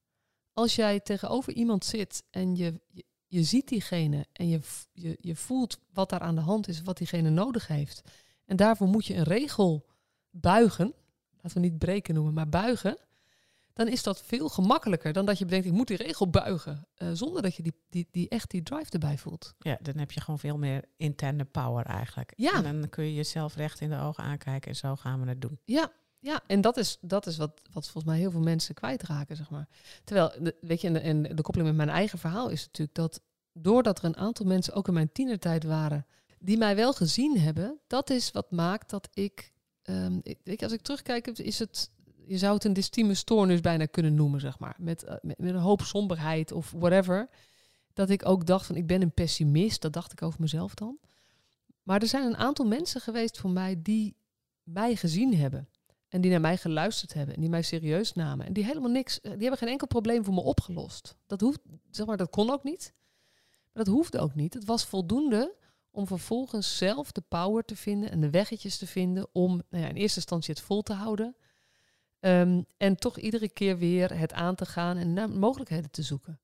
[0.55, 4.61] als jij tegenover iemand zit en je, je, je ziet diegene en je,
[4.93, 8.03] je, je voelt wat daar aan de hand is, wat diegene nodig heeft.
[8.45, 9.87] En daarvoor moet je een regel
[10.31, 10.95] buigen,
[11.41, 12.99] laten we niet breken noemen, maar buigen.
[13.73, 16.87] dan is dat veel gemakkelijker dan dat je bedenkt, ik moet die regel buigen.
[16.95, 19.55] eh, zonder dat je die, die, die echt die drive erbij voelt.
[19.59, 22.33] Ja, dan heb je gewoon veel meer interne power eigenlijk.
[22.37, 22.65] Ja.
[22.65, 25.41] En dan kun je jezelf recht in de ogen aankijken en zo gaan we het
[25.41, 25.59] doen.
[25.65, 26.41] Ja, ja.
[26.47, 29.69] en dat is, dat is wat, wat volgens mij heel veel mensen kwijtraken, zeg maar.
[30.05, 33.21] Terwijl, weet je, en de, koppeling met mijn eigen verhaal is natuurlijk dat
[33.53, 36.07] doordat er een aantal mensen ook in mijn tienertijd waren,
[36.39, 40.65] die mij wel gezien hebben, dat is wat maakt dat ik, ehm, ik weet je,
[40.65, 41.91] als ik terugkijk, is het,
[42.27, 44.77] je zou het een dystieme stoornis bijna kunnen noemen, zeg maar.
[44.79, 47.29] Met, eh, met, met een hoop somberheid of whatever.
[47.93, 50.99] Dat ik ook dacht van, ik ben een pessimist, dat dacht ik over mezelf dan.
[51.83, 54.17] Maar er zijn een aantal mensen geweest voor mij die
[54.63, 55.69] mij gezien hebben.
[56.13, 58.47] En die naar mij geluisterd hebben en die mij serieus namen.
[58.47, 61.17] En die helemaal niks, eh, die hebben geen enkel probleem voor me opgelost.
[61.27, 62.95] Dat hoeft, zeg maar, dat kon ook niet.
[63.73, 64.55] Maar dat hoefde ook niet.
[64.55, 65.55] Het was voldoende
[65.91, 69.89] om vervolgens zelf de power te vinden en de weggetjes te vinden om nou ja,
[69.89, 71.37] in eerste instantie het vol te houden.
[72.21, 76.41] Ehm, en toch iedere keer weer het aan te gaan en mogelijkheden te zoeken.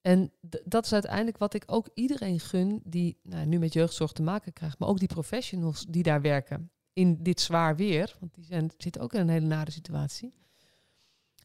[0.00, 0.32] En
[0.64, 4.52] dat is uiteindelijk wat ik ook iedereen gun die nou, nu met jeugdzorg te maken
[4.52, 8.70] krijgt, maar ook die professionals die daar werken in dit zwaar weer, want die zijn,
[8.78, 10.34] zitten ook in een hele nare situatie.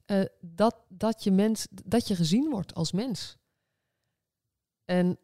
[0.05, 3.37] eh, dat, dat, je mens, dat je gezien wordt als mens.
[4.85, 5.17] En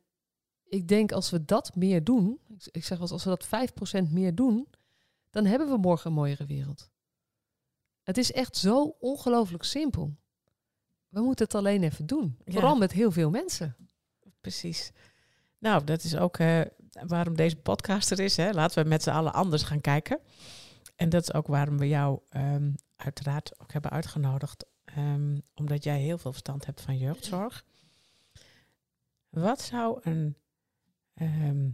[0.64, 2.40] ik denk als we dat meer doen,
[2.72, 4.68] ik, zeg wel eens, als we dat 5% meer doen,
[5.30, 6.90] dan hebben we morgen een mooiere wereld.
[8.04, 10.16] Het is echt zo ongelooflijk simpel.
[11.10, 12.38] We moeten het alleen even doen.
[12.46, 12.52] Ja.
[12.52, 13.76] Vooral met heel veel mensen.
[14.42, 14.92] Precies.
[15.58, 18.38] Nou, dat is ook eh, waarom deze podcast er is.
[18.38, 18.52] Hè.
[18.52, 20.20] Laten we met z'n allen anders gaan kijken.
[20.96, 24.66] En dat is ook waarom we jou ehm, uiteraard ook hebben uitgenodigd.
[24.84, 27.66] ehm, omdat jij heel veel verstand hebt van jeugdzorg.
[29.30, 30.38] Wat zou een,
[31.14, 31.70] ehm,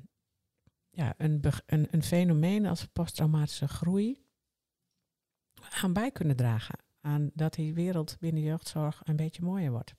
[0.90, 4.26] ja, een, een, een fenomeen als posttraumatische groei
[5.82, 6.80] aan bij kunnen dragen?
[7.02, 9.96] Aan dat die wereld binnen jeugdzorg een beetje mooier wordt.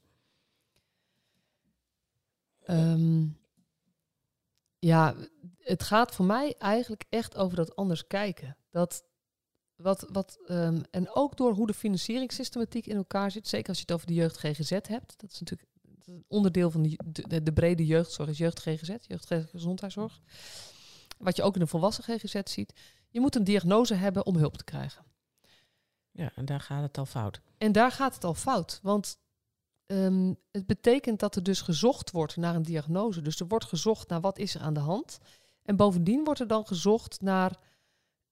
[4.79, 5.15] Ja,
[5.59, 8.57] het gaat voor mij eigenlijk echt over dat anders kijken.
[8.71, 9.05] Dat
[9.83, 13.49] wat, wat, ehm, en ook door hoe de financieringssystematiek in elkaar zit.
[13.49, 15.21] Zeker als je het over de jeugd GGZ hebt.
[15.21, 16.97] Dat is natuurlijk dat is een onderdeel van de,
[17.29, 20.21] de, de brede jeugdzorg, is jeugd GGZ, jeugdgezondheidszorg.
[21.19, 22.73] Wat je ook in de volwassen GGZ ziet.
[23.09, 25.05] Je moet een diagnose hebben om hulp te krijgen.
[26.11, 27.41] Ja, en daar gaat het al fout.
[27.59, 28.81] En daar gaat het al fout.
[28.83, 29.19] Want
[29.89, 33.23] ehm, het betekent dat er dus gezocht wordt naar een diagnose.
[33.23, 35.19] Dus er wordt gezocht naar wat is er aan de hand.
[35.63, 37.59] En bovendien wordt er dan gezocht naar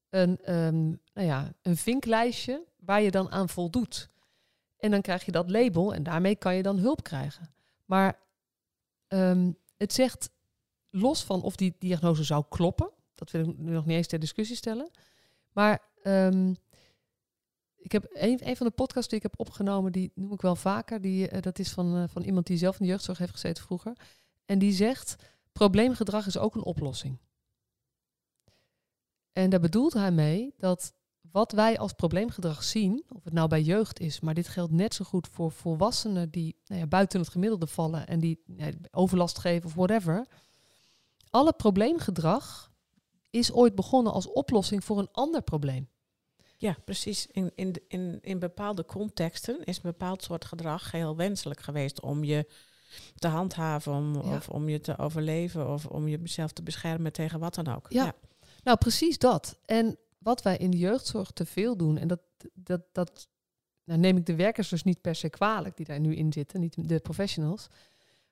[0.09, 4.09] een, ehm, nou ja, een vinklijstje waar je dan aan voldoet.
[4.77, 7.55] En dan krijg je dat label en daarmee kan je dan hulp krijgen.
[7.85, 8.19] Maar
[9.07, 10.31] ehm, het zegt
[10.91, 12.91] los van of die diagnose zou kloppen.
[13.15, 14.91] Dat wil ik nu nog niet eens ter discussie stellen.
[15.53, 15.83] Maar
[17.87, 21.01] ik heb een, van de podcasts die ik heb opgenomen, die noem ik wel vaker.
[21.01, 23.63] Die, eh, dat is van, eh, van iemand die zelf in de jeugdzorg heeft gezeten
[23.63, 23.97] vroeger.
[24.45, 25.17] En die zegt,
[25.53, 27.19] probleemgedrag is ook een oplossing.
[29.33, 33.63] En daar bedoelt hij mee dat wat wij als probleemgedrag zien, of het nou bij
[33.63, 37.29] jeugd is, maar dit geldt net zo goed voor volwassenen die nou ja, buiten het
[37.29, 40.27] gemiddelde vallen en die ja, overlast geven of whatever.
[41.31, 42.73] Alle probleemgedrag
[43.31, 45.89] is ooit begonnen als oplossing voor een ander probleem.
[46.57, 47.27] Ja, precies.
[47.27, 52.25] In, in, in, in bepaalde contexten is een bepaald soort gedrag heel wenselijk geweest om
[52.25, 52.47] je
[53.15, 54.37] te handhaven, om, Ja.
[54.37, 57.87] of om je te overleven, of om jezelf te beschermen tegen wat dan ook.
[57.89, 58.15] Ja.
[58.63, 59.59] Nou, precies dat.
[59.65, 62.21] En wat wij in de jeugdzorg te veel doen, en dat,
[62.55, 63.29] dat, dat
[63.85, 66.61] nou neem ik de werkers dus niet per se kwalijk die daar nu in zitten,
[66.61, 67.69] niet de professionals.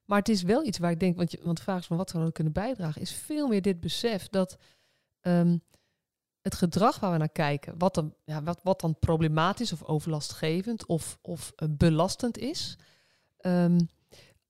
[0.04, 1.96] Maar het is wel iets waar ik denk, want, je, want de vraag is van
[1.96, 4.58] wat zouden we kunnen bijdragen, is veel meer dit besef dat
[5.20, 5.58] ehm,
[6.44, 10.87] het gedrag waar we naar kijken, wat dan, ja, wat, wat dan problematisch of overlastgevend
[10.87, 12.78] of, of eh, belastend is,
[13.37, 13.80] ehm,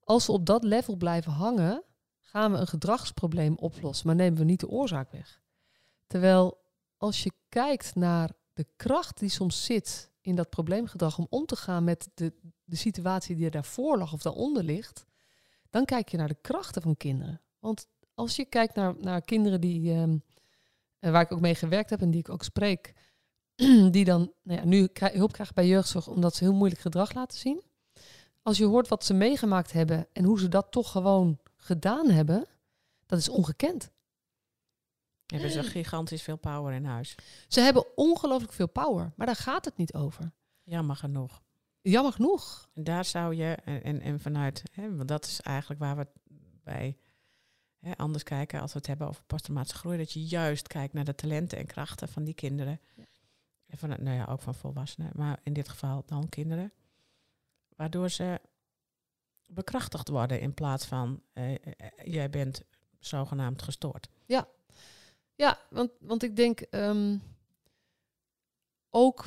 [0.00, 1.82] als we op dat level blijven hangen,
[2.20, 5.42] gaan we een gedragsprobleem oplossen, maar nemen we niet de oorzaak weg.
[6.06, 6.58] Terwijl
[6.96, 11.56] als je kijkt naar de kracht die soms zit in dat probleemgedrag om om te
[11.56, 12.32] gaan met de,
[12.64, 15.04] de situatie die er daarvoor lag of daaronder ligt,
[15.70, 17.40] dan kijk je naar de krachten van kinderen.
[17.58, 20.16] Want als je kijkt naar, naar kinderen die, ehm, eh,
[21.12, 22.94] waar ik ook mee gewerkt heb en die ik ook spreek,
[23.90, 27.38] die dan nou ja, nu hulp krijgen bij jeugdzorg omdat ze heel moeilijk gedrag laten
[27.38, 27.62] zien.
[28.42, 32.46] Als je hoort wat ze meegemaakt hebben en hoe ze dat toch gewoon gedaan hebben,
[33.06, 33.92] dat is ongekend.
[35.26, 37.14] Er is er gigantisch veel power in huis.
[37.48, 40.32] Ze hebben ongelooflijk veel power, maar daar gaat het niet over.
[40.62, 41.42] Jammer genoeg.
[41.80, 42.68] Jammer genoeg.
[42.72, 46.06] En daar zou je, en, en, en vanuit, hè, want dat is eigenlijk waar we
[46.62, 46.96] bij
[47.84, 51.04] hè, anders kijken als we het hebben over posttraumatische groei, dat je juist kijkt naar
[51.04, 52.80] de talenten en krachten van die kinderen.
[52.94, 53.04] Ja.
[53.66, 56.72] En van, nou ja, ook van volwassenen, maar in dit geval dan kinderen.
[57.76, 58.40] waardoor ze
[59.46, 61.60] bekrachtigd worden in plaats van eh, eh,
[62.04, 62.62] jij bent
[62.98, 64.08] zogenaamd gestoord.
[65.36, 67.18] Ja, want, want ik denk ehm,
[68.90, 69.26] ook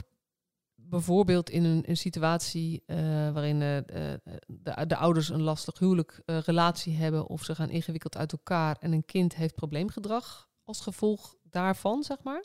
[0.90, 2.98] bijvoorbeeld in een, situatie eh,
[3.32, 8.18] waarin eh, eh, de, de ouders een lastig huwelijk relatie hebben of ze gaan ingewikkeld
[8.18, 12.44] uit elkaar en een kind heeft probleemgedrag als gevolg daarvan, zeg maar.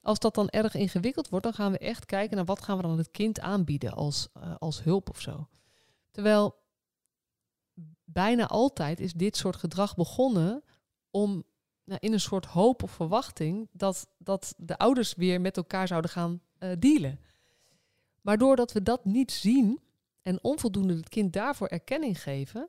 [0.00, 2.82] Als dat dan erg ingewikkeld wordt, dan gaan we echt kijken naar wat gaan we
[2.82, 5.48] dan het kind aanbieden als, als hulp of zo.
[6.10, 6.56] Terwijl
[8.04, 10.62] bijna altijd is dit soort gedrag begonnen
[11.10, 11.44] om
[11.84, 16.10] nou, in een soort hoop of verwachting dat, dat de ouders weer met elkaar zouden
[16.10, 17.20] gaan eh, dealen.
[18.20, 19.80] Maar doordat we dat niet zien
[20.22, 22.68] en onvoldoende het kind daarvoor erkenning geven,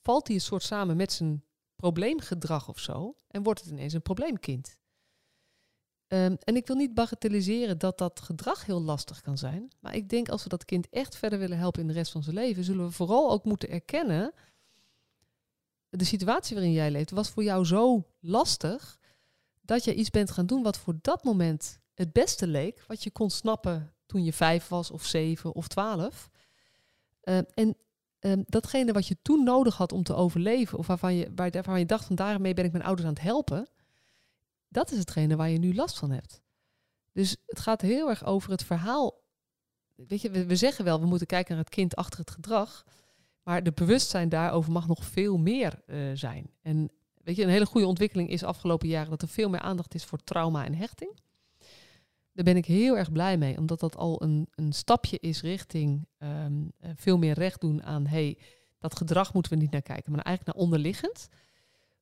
[0.00, 1.44] valt hij een soort samen met zijn
[1.76, 4.80] probleemgedrag of zo en wordt het ineens een probleemkind.
[6.06, 9.72] Ehm, en ik wil niet bagatelliseren dat dat gedrag heel lastig kan zijn.
[9.80, 12.22] Maar ik denk als we dat kind echt verder willen helpen in de rest van
[12.22, 14.32] zijn leven, zullen we vooral ook moeten erkennen.
[15.88, 18.98] De situatie waarin jij leeft was voor jou zo lastig
[19.60, 23.10] dat je iets bent gaan doen wat voor dat moment het beste leek, wat je
[23.10, 26.30] kon snappen toen je vijf was of zeven of twaalf.
[27.20, 27.76] Ehm, en
[28.18, 31.78] ehm, datgene wat je toen nodig had om te overleven, of waarvan je, waar- waarvan
[31.78, 33.68] je dacht van daarmee ben ik mijn ouders aan het helpen,
[34.68, 36.42] dat is hetgene waar je nu last van hebt.
[37.12, 39.20] Dus het gaat heel erg over het verhaal.
[39.94, 42.84] Weet je, we, zeggen wel, we moeten kijken naar het kind achter het gedrag.
[43.42, 46.50] Maar de bewustzijn daarover mag nog veel meer eh, zijn.
[46.62, 49.94] En weet je, een hele goede ontwikkeling is afgelopen jaren dat er veel meer aandacht
[49.94, 51.18] is voor trauma en hechting.
[52.32, 56.06] Daar ben ik heel erg blij mee, omdat dat al een, een stapje is richting
[56.18, 58.38] ehm, eh, veel meer recht doen aan, hey,
[58.78, 61.28] dat gedrag moeten we niet naar kijken, maar eigenlijk naar onderliggend.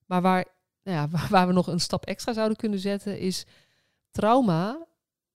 [0.07, 0.45] Maar waar,
[0.83, 3.47] nou ja, waar, waar we nog een stap extra zouden kunnen zetten, is
[4.11, 4.87] trauma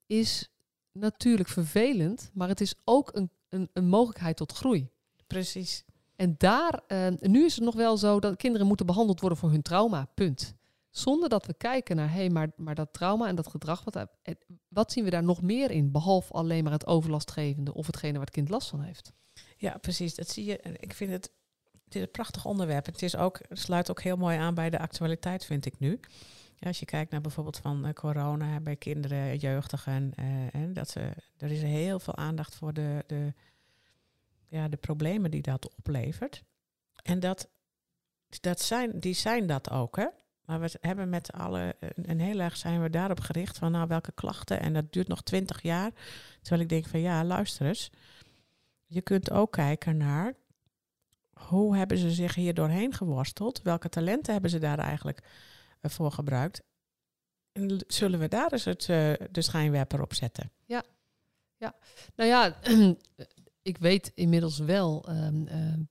[0.05, 0.49] is
[0.91, 4.89] natuurlijk vervelend, maar het is ook een, een, een mogelijkheid tot groei.
[5.27, 5.84] Precies.
[6.15, 9.51] En daar, eh, nu is het nog wel zo dat kinderen moeten behandeld worden voor
[9.51, 10.55] hun trauma, punt.
[10.97, 13.93] Zonder dat we kijken naar, hé, hey, maar, maar dat trauma en dat gedrag, wat,
[13.93, 14.36] daar- eh,
[14.67, 15.91] wat zien we daar nog meer in?
[15.91, 19.13] Behalve alleen maar het overlastgevende of hetgene waar het kind last van heeft.
[19.58, 20.15] Ja, precies.
[20.15, 20.58] Dat zie je.
[20.62, 21.31] Ik vind het,
[21.84, 22.86] het een prachtig onderwerp.
[22.86, 25.99] Het, is ook, het sluit ook heel mooi aan bij de actualiteit, vind ik nu.
[26.60, 31.12] Als je kijkt naar bijvoorbeeld van eh, corona bij kinderen, jeugdigen, eh, en dat ze,
[31.38, 33.34] er is heel veel aandacht voor de, de,
[34.47, 36.43] ja, de problemen die dat oplevert.
[37.03, 37.49] En dat,
[38.41, 40.08] dat zijn, die zijn dat ook, hè?
[40.45, 44.12] Maar we hebben met alle, en heel erg zijn we daarop gericht van nou welke
[44.12, 44.60] klachten.
[44.60, 45.91] En dat duurt nog twintig jaar.
[46.41, 47.91] Terwijl ik denk van ja, luister eens.
[48.86, 50.34] Je kunt ook kijken naar
[51.34, 53.62] hoe hebben ze zich hier doorheen geworsteld?
[53.62, 55.23] Welke talenten hebben ze daar eigenlijk
[55.81, 56.63] eh, voor gebruikt?
[57.51, 60.51] En zullen we daar eens het, eh, de schijnwerper op zetten?
[62.15, 62.55] Nou ja,
[63.71, 65.84] ik weet inmiddels wel, ehm, ehm,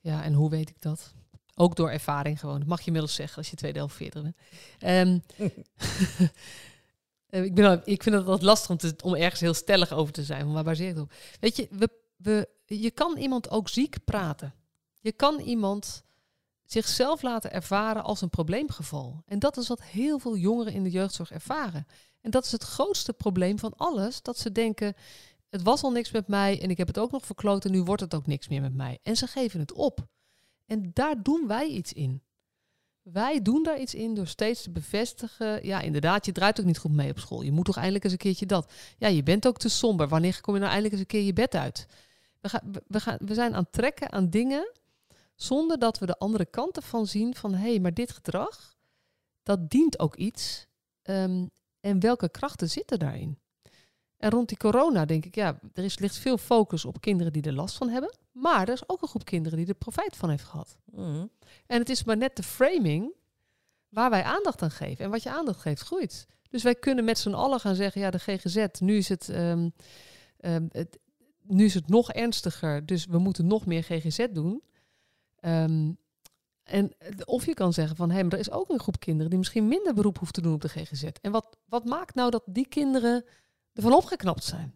[0.00, 1.14] ja, en hoe weet ik dat?
[1.58, 2.58] Ook door ervaring gewoon.
[2.58, 4.36] Dat mag je inmiddels zeggen als je tweede helft 40 bent.
[4.78, 5.18] Ehm,
[7.26, 10.24] eh, ik, ben ik vind het altijd lastig om, om ergens heel stellig over te
[10.24, 10.44] zijn.
[10.44, 11.12] Maar waar baseer het op?
[11.40, 14.54] Weet je, we, we, je kan iemand ook ziek praten.
[15.00, 16.04] Je kan iemand
[16.64, 19.22] zichzelf laten ervaren als een probleemgeval.
[19.26, 21.86] En dat is wat heel veel jongeren in de jeugdzorg ervaren.
[22.20, 24.22] En dat is het grootste probleem van alles.
[24.22, 24.94] Dat ze denken,
[25.48, 27.82] het was al niks met mij en ik heb het ook nog verkloot en nu
[27.82, 28.98] wordt het ook niks meer met mij.
[29.02, 30.06] En ze geven het op.
[30.66, 32.22] En daar doen wij iets in.
[33.02, 35.66] Wij doen daar iets in door steeds te bevestigen.
[35.66, 37.42] Ja, inderdaad, je draait ook niet goed mee op school.
[37.42, 38.72] Je moet toch eindelijk eens een keertje dat.
[38.98, 40.08] Ja, je bent ook te somber.
[40.08, 41.86] Wanneer kom je nou eindelijk eens een keer je bed uit?
[42.40, 44.72] We, gaan, we, gaan, we zijn aan het trekken aan dingen
[45.34, 48.76] zonder dat we de andere kant ervan zien van hé, hey, maar dit gedrag,
[49.42, 50.66] dat dient ook iets.
[51.02, 51.46] Ehm,
[51.80, 53.38] en welke krachten zitten daarin?
[54.16, 57.42] En rond die corona denk ik, ja, er is, ligt veel focus op kinderen die
[57.42, 58.16] er last van hebben.
[58.32, 60.78] Maar er is ook een groep kinderen die er profijt van heeft gehad.
[60.84, 61.26] Mhm.
[61.66, 63.14] En het is maar net de framing
[63.88, 65.04] waar wij aandacht aan geven.
[65.04, 66.26] En wat je aandacht geeft, groeit.
[66.50, 69.68] Dus wij kunnen met z'n allen gaan zeggen, ja, de GGZ, nu is het, ehm,
[70.36, 70.98] ehm, het,
[71.42, 74.62] nu is het nog ernstiger, dus we moeten nog meer GGZ doen.
[75.36, 75.92] Ehm,
[76.62, 79.38] en of je kan zeggen van, hé, maar er is ook een groep kinderen die
[79.38, 81.04] misschien minder beroep hoeft te doen op de GGZ.
[81.20, 83.24] En wat, wat maakt nou dat die kinderen
[83.76, 84.74] ervan opgeknapt zijn?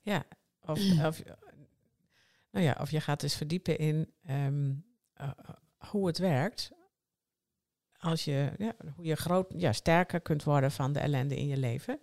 [0.00, 0.24] Ja,
[0.60, 1.22] of, of,
[2.50, 4.74] nou ja, of je gaat dus verdiepen in ehm,
[5.12, 5.30] eh,
[5.76, 6.72] hoe het werkt.
[7.98, 11.56] Als je, ja, hoe je groot, ja, sterker kunt worden van de ellende in je
[11.56, 12.00] leven.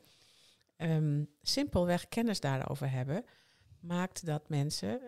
[0.75, 3.25] Ehm, simpelweg kennis daarover hebben,
[3.79, 5.01] maakt dat mensen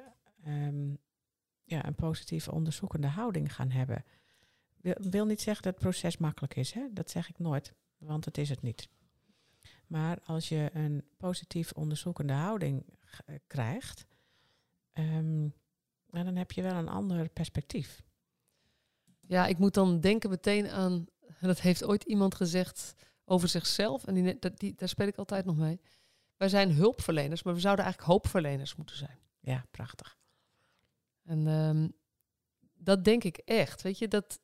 [0.43, 0.93] ehm,
[1.63, 4.05] ja, een positieve onderzoekende houding gaan hebben.
[4.81, 6.87] Wil, wil niet zeggen dat het proces makkelijk is, hè?
[6.91, 8.89] dat zeg ik nooit, want het is het niet.
[9.87, 12.85] Maar als je een positief onderzoekende houding
[13.25, 14.05] eh, krijgt,
[14.93, 15.47] ehm,
[16.05, 18.03] dan heb je wel een ander perspectief.
[19.27, 21.05] Ja, ik moet dan denken meteen aan,
[21.41, 22.93] dat heeft ooit iemand gezegd
[23.25, 25.81] over zichzelf, en die, die, daar speel ik altijd nog mee.
[26.37, 29.19] Wij zijn hulpverleners, maar we zouden eigenlijk hoopverleners moeten zijn.
[29.39, 30.17] Ja, prachtig.
[31.23, 31.87] En ehm,
[32.73, 33.81] dat denk ik echt.
[33.81, 34.39] Weet je, dat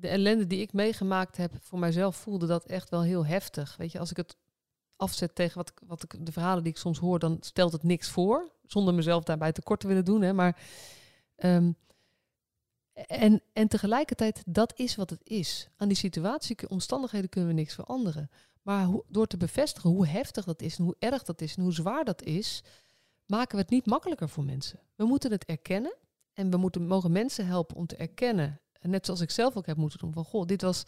[0.00, 3.76] de ellende die ik meegemaakt heb voor mijzelf voelde dat echt wel heel heftig.
[3.76, 4.36] Weet je, als ik het
[4.96, 8.08] afzet tegen wat, wat ik, de verhalen die ik soms hoor, dan stelt het niks
[8.08, 8.52] voor.
[8.66, 10.22] Zonder mezelf daarbij tekort te willen doen.
[10.22, 10.60] Hè, maar
[11.36, 11.72] ehm,
[13.06, 15.68] en, en tegelijkertijd, dat is wat het is.
[15.76, 18.30] Aan die situatie, omstandigheden kunnen we niks veranderen.
[18.62, 21.62] Maar hoe, door te bevestigen hoe heftig dat is en hoe erg dat is en
[21.62, 22.62] hoe zwaar dat is,
[23.26, 24.80] maken we het niet makkelijker voor mensen.
[24.94, 25.94] We moeten het erkennen
[26.32, 28.60] en we moeten, mogen mensen helpen om te erkennen.
[28.80, 30.84] Net zoals ik zelf ook heb moeten doen van, goh, dit was,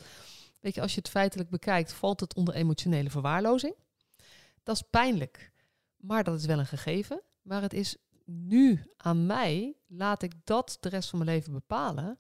[0.61, 3.75] weet je, als je het feitelijk bekijkt, valt het onder emotionele verwaarlozing.
[4.63, 5.53] Dat is pijnlijk,
[5.97, 7.23] maar dat is wel een gegeven.
[7.43, 12.19] Maar het is nu aan mij, laat ik dat de rest van mijn leven bepalen?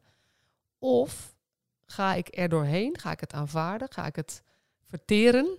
[0.78, 1.36] Of
[1.84, 2.98] ga ik er doorheen?
[2.98, 3.92] Ga ik het aanvaarden?
[3.92, 4.42] Ga ik het
[4.84, 5.58] verteren?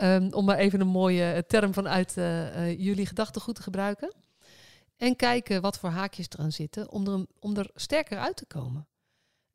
[0.00, 4.14] Um, om maar even een mooie eh, term vanuit uh, uh, jullie gedachtegoed te gebruiken.
[4.96, 8.86] En kijken wat voor haakjes eraan zitten om er, om er sterker uit te komen.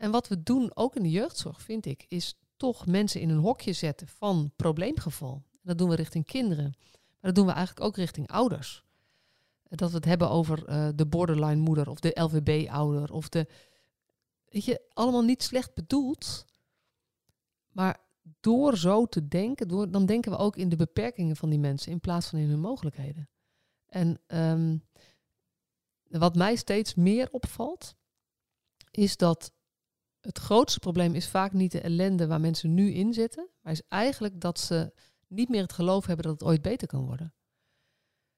[0.02, 3.38] En wat we doen, ook in de jeugdzorg, vind ik, is toch mensen in een
[3.38, 5.44] hokje zetten van probleemgeval.
[5.62, 6.74] Dat doen we richting kinderen.
[6.92, 8.84] Maar dat doen we eigenlijk ook richting ouders
[9.64, 13.48] dat we het hebben over uh, de borderline moeder of de LVB-ouder of de.
[14.50, 16.46] Weet je, allemaal niet slecht bedoeld.
[17.72, 17.98] Maar
[18.40, 21.92] door zo te denken, door, dan denken we ook in de beperkingen van die mensen
[21.92, 23.30] in plaats van in hun mogelijkheden.
[23.86, 24.84] En um,
[26.08, 27.96] wat mij steeds meer opvalt,
[28.92, 29.52] is dat
[30.22, 33.88] het grootste probleem is vaak niet de ellende waar mensen nu in zitten, maar is
[33.88, 34.94] eigenlijk dat ze
[35.28, 37.34] niet meer het geloof hebben dat het ooit beter kan worden.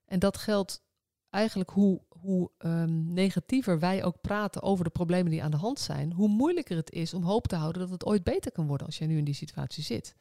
[0.05, 0.81] En dat geldt
[1.29, 5.79] eigenlijk hoe, hoe um, negatiever wij ook praten over de problemen die aan de hand
[5.79, 8.88] zijn, hoe moeilijker het is om hoop te houden dat het ooit beter kan worden
[8.88, 10.15] als jij nu in die situatie zit.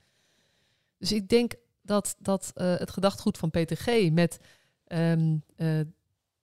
[0.98, 4.10] Dus ik denk dat, dat uh, het gedachtgoed van Peter G.
[4.10, 4.40] met
[4.86, 5.80] um, uh,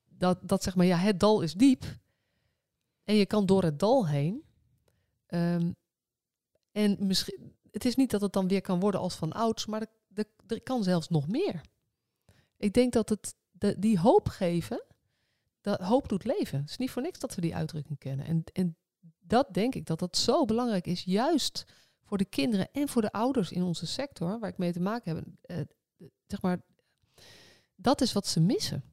[0.05, 1.85] dat, dat zeg maar, ja, het dal is diep
[3.03, 4.43] en je kan door het dal heen.
[5.29, 5.75] Um,
[6.71, 9.85] en misschien, het is niet dat het dan weer kan worden als van ouds, maar
[10.47, 11.61] er kan zelfs nog meer.
[12.57, 13.35] Ik denk dat het
[13.77, 14.85] die hoop geven,
[15.61, 16.59] dat hoop doet leven.
[16.59, 18.25] Het is niet voor niks dat we die uitdrukking kennen.
[18.25, 18.77] En, en
[19.19, 21.65] dat denk ik dat dat zo belangrijk is, juist
[22.03, 25.15] voor de kinderen en voor de ouders in onze sector, waar ik mee te maken
[25.15, 25.25] heb.
[25.41, 25.57] Eh,
[26.25, 26.61] zeg maar,
[27.75, 28.83] dat is wat ze missen.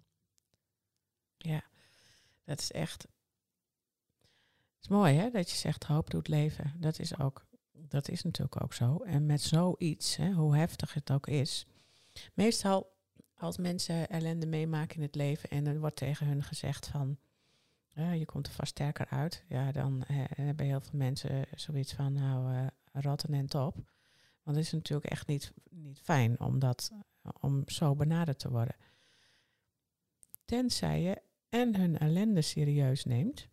[1.36, 1.64] Ja,
[2.44, 3.06] dat is echt.
[4.88, 6.72] Mooi hè, dat je zegt hoop doet leven.
[6.76, 8.96] Dat is ook, dat is natuurlijk ook zo.
[8.96, 11.66] En met zoiets, hè, hoe heftig het ook is.
[12.34, 12.94] Meestal
[13.34, 17.18] als mensen ellende meemaken in het leven en er wordt tegen hun gezegd van
[17.96, 22.12] je komt er vast sterker uit, ja, dan uh, hebben heel veel mensen zoiets van
[22.12, 22.52] nou
[22.94, 23.74] uh, en top.
[24.42, 26.92] Want het is natuurlijk echt niet, niet fijn om, dat,
[27.40, 28.76] om zo benaderd te worden.
[30.44, 33.48] Tenzij je en hun ellende serieus neemt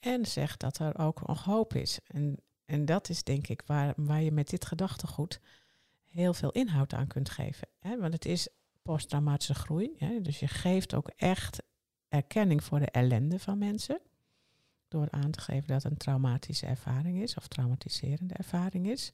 [0.00, 1.98] en zegt dat er ook nog hoop is.
[2.06, 5.40] En, en dat is denk ik waar, waar je met dit gedachtegoed
[6.04, 7.68] heel veel inhoud aan kunt geven.
[7.78, 7.98] Hè?
[7.98, 8.48] Want het is
[8.82, 9.94] posttraumatische groei.
[9.98, 10.20] Hè?
[10.20, 11.62] Dus je geeft ook echt
[12.08, 14.00] erkenning voor de ellende van mensen.
[14.88, 19.12] Door aan te geven dat het een traumatische ervaring is of traumatiserende ervaring is.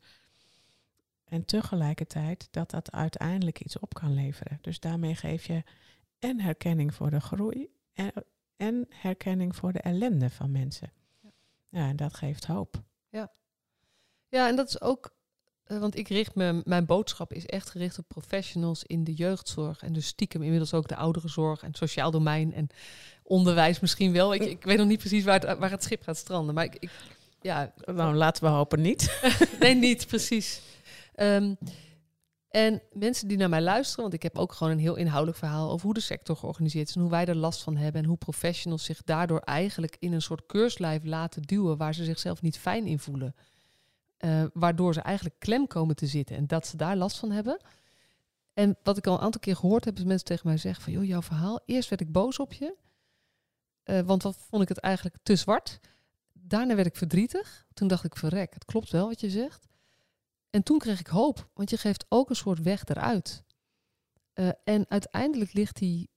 [1.24, 4.58] En tegelijkertijd dat dat uiteindelijk iets op kan leveren.
[4.60, 5.62] Dus daarmee geef je
[6.18, 8.12] en herkenning voor de groei en,
[8.56, 10.92] en herkenning voor de ellende van mensen.
[11.20, 11.30] Ja.
[11.68, 12.82] ja, en dat geeft hoop.
[13.08, 13.32] Ja.
[14.28, 15.14] ja, en dat is ook
[15.72, 19.82] eh, want ik richt me, mijn boodschap is echt gericht op professionals in de jeugdzorg.
[19.82, 22.68] En dus stiekem inmiddels ook de ouderenzorg en het sociaal domein en
[23.22, 24.34] onderwijs misschien wel.
[24.34, 26.54] Ik, ik weet nog niet precies waar het, waar het schip gaat stranden.
[26.54, 26.90] Maar ik, ik
[27.40, 27.72] ja.
[27.84, 29.20] Nou, laten we hopen niet.
[29.60, 30.60] nee, niet precies.
[31.16, 31.58] Um,
[32.52, 35.70] en mensen die naar mij luisteren, want ik heb ook gewoon een heel inhoudelijk verhaal
[35.70, 38.16] over hoe de sector georganiseerd is en hoe wij er last van hebben en hoe
[38.16, 42.86] professionals zich daardoor eigenlijk in een soort keurslijf laten duwen waar ze zichzelf niet fijn
[42.86, 43.34] in voelen.
[44.18, 47.60] Uh, waardoor ze eigenlijk klem komen te zitten en dat ze daar last van hebben.
[48.52, 50.92] En wat ik al een aantal keer gehoord heb, is mensen tegen mij zeggen van,
[50.92, 52.74] joh, jouw verhaal, eerst werd ik boos op je,
[53.84, 55.80] uh, want wat vond ik het eigenlijk te zwart.
[56.32, 57.66] Daarna werd ik verdrietig.
[57.74, 59.70] Toen dacht ik, verrek, het klopt wel wat je zegt.
[60.52, 63.44] En toen kreeg ik hoop, want je geeft ook een soort weg eruit.
[64.34, 66.10] Uh, en uiteindelijk ligt die,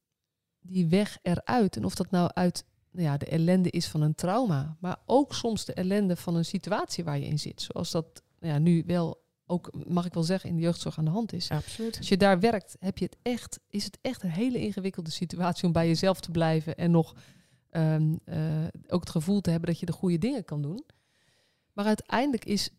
[0.59, 1.75] die weg eruit.
[1.75, 5.33] En of dat nou uit nou ja, de ellende is van een trauma, maar ook
[5.33, 7.61] soms de ellende van een situatie waar je in zit.
[7.61, 11.05] Zoals dat nou ja, nu wel ook, mag ik wel zeggen, in de jeugdzorg aan
[11.05, 11.51] de hand is.
[11.51, 11.97] Absoluut.
[11.97, 15.65] Als je daar werkt, heb je het echt, is het echt een hele ingewikkelde situatie
[15.65, 17.15] om bij jezelf te blijven en nog
[17.69, 20.85] ehm, eh, ook het gevoel te hebben dat je de goede dingen kan doen.
[21.73, 22.69] Maar uiteindelijk is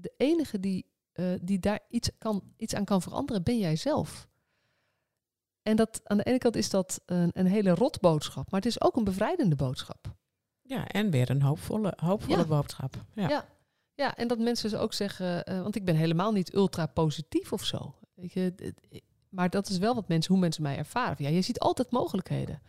[0.00, 4.28] de enige die, eh, die daar iets, kan, iets aan kan veranderen, ben jij zelf.
[5.62, 8.68] En dat, aan de ene kant is dat een, een hele rot boodschap, maar het
[8.70, 10.16] is ook een bevrijdende boodschap.
[10.62, 12.44] Ja, en weer een hoopvolle, hoopvolle Ja.
[12.46, 12.94] boodschap.
[13.14, 13.28] Ja.
[13.28, 13.48] Ja.
[13.94, 17.52] Ja, en dat mensen dus ook zeggen, eh, want ik ben helemaal niet ultra positief
[17.52, 17.94] of zo.
[18.14, 21.24] Weet je, het- maar dat is wel wat mensen, hoe mensen mij ervaren.
[21.24, 22.60] Ja, je ziet altijd mogelijkheden.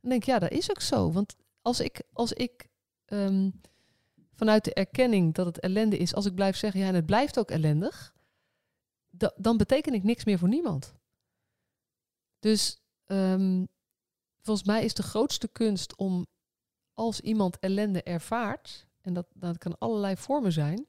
[0.00, 1.12] Dan denk ik, ja, dat is ook zo.
[1.12, 2.68] Want als ik, als ik
[3.04, 3.50] ehm,
[4.40, 7.38] vanuit de erkenning dat het ellende is, als ik blijf zeggen, ja, en het blijft
[7.38, 8.14] ook ellendig,
[9.10, 10.94] da- dan beteken ik niks meer voor niemand.
[12.38, 13.64] Dus ehm,
[14.40, 16.26] volgens mij is de grootste kunst om
[16.94, 20.86] als iemand ellende ervaart, en dat, dat kan allerlei vormen zijn,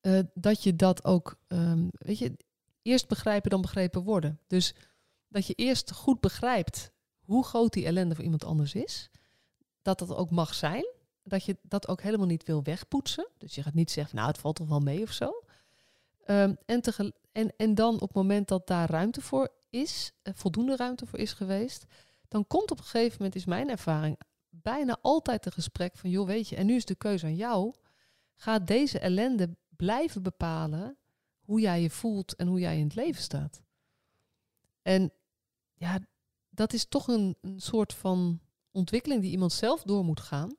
[0.00, 2.36] eh, dat je dat ook, ehm, weet je,
[2.82, 4.40] eerst begrijpen dan begrepen worden.
[4.46, 4.74] Dus
[5.28, 9.10] dat je eerst goed begrijpt hoe groot die ellende voor iemand anders is,
[9.82, 10.95] dat dat ook mag zijn,
[11.28, 13.28] dat je dat ook helemaal niet wil wegpoetsen.
[13.38, 15.44] Dus je gaat niet zeggen, nou het valt toch wel mee of zo.
[16.24, 16.82] Ehm, en,
[17.32, 21.18] en, en dan op het moment dat daar ruimte voor is, eh, voldoende ruimte voor
[21.18, 21.84] is geweest,
[22.28, 24.18] dan komt op een gegeven moment, is mijn ervaring,
[24.48, 27.74] bijna altijd een gesprek van, joh, weet je, en nu is de keuze aan jou.
[28.34, 30.96] Gaat deze ellende blijven bepalen
[31.40, 33.62] hoe jij je voelt en hoe jij in het leven staat?
[34.82, 35.12] En
[35.74, 35.98] ja,
[36.50, 40.56] dat is toch een, een soort van ontwikkeling die iemand zelf door moet gaan.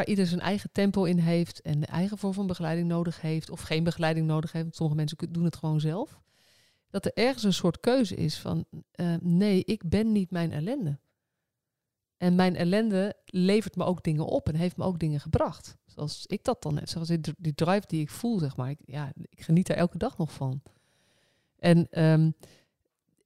[0.00, 3.50] Waar ieder zijn eigen tempo in heeft en de eigen vorm van begeleiding nodig heeft.
[3.50, 4.64] Of geen begeleiding nodig heeft.
[4.64, 6.20] Want sommige mensen doen het gewoon zelf.
[6.90, 10.98] Dat er ergens een soort keuze is van eh, nee, ik ben niet mijn ellende.
[12.16, 15.76] En mijn ellende levert me ook dingen op en heeft me ook dingen gebracht.
[15.86, 16.88] Zoals ik dat dan heb.
[16.88, 18.70] Zoals die, dr- die drive die ik voel, zeg maar.
[18.70, 20.62] Ik, ja, ik geniet er elke dag nog van.
[21.58, 22.30] En ehm,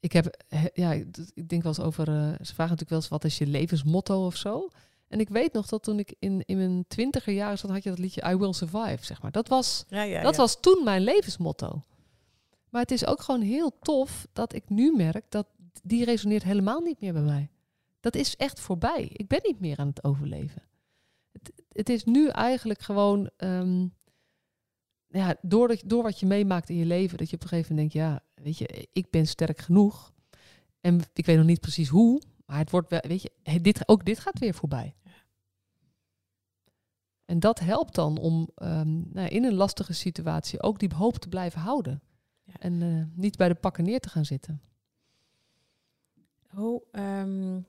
[0.01, 3.09] ik heb, he- ja, ik denk wel eens over, eh, ze vragen natuurlijk wel eens
[3.09, 4.68] wat is je levensmotto of zo.
[5.09, 7.89] En ik weet nog dat toen ik in, in mijn twintiger jaren zat, had je
[7.89, 9.31] dat liedje I Will Survive, zeg maar.
[9.31, 10.41] Dat was, Ja, ja, dat ja.
[10.41, 11.85] was toen mijn levensmotto.
[12.69, 15.47] Maar het is ook gewoon heel tof dat ik nu merk dat
[15.83, 17.49] die resoneert helemaal niet meer bij mij.
[18.01, 19.09] Dat is echt voorbij.
[19.13, 20.63] Ik ben niet meer aan het overleven.
[21.33, 23.87] Het, het is nu eigenlijk gewoon, ehm,
[25.09, 27.75] ja, door, dat- door wat je meemaakt in je leven, dat je op een gegeven
[27.75, 30.13] moment denkt, ja, weet je, ik ben sterk genoeg.
[30.81, 34.05] En ik weet nog niet precies hoe, maar het wordt wel, weet je, dit, ook
[34.05, 34.95] dit gaat weer voorbij.
[37.24, 41.28] En dat helpt dan om ehm, nou, in een lastige situatie ook die hoop te
[41.28, 42.03] blijven houden.
[42.42, 42.53] Ja.
[42.59, 44.62] En eh, niet bij de pakken neer te gaan zitten.
[46.49, 47.61] Hoe, ehm,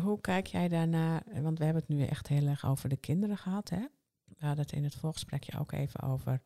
[0.00, 1.22] hoe kijk jij daarnaar?
[1.42, 3.68] Want we hebben het nu echt heel erg over de kinderen gehad.
[3.68, 3.86] Hè?
[4.24, 6.42] We hadden het in het voorgesprekje ook even over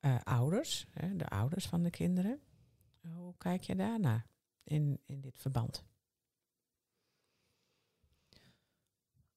[0.00, 2.40] eh, ouders, hè, de ouders van de kinderen.
[3.14, 4.26] Hoe kijk je daarnaar
[4.64, 5.84] in, in dit verband?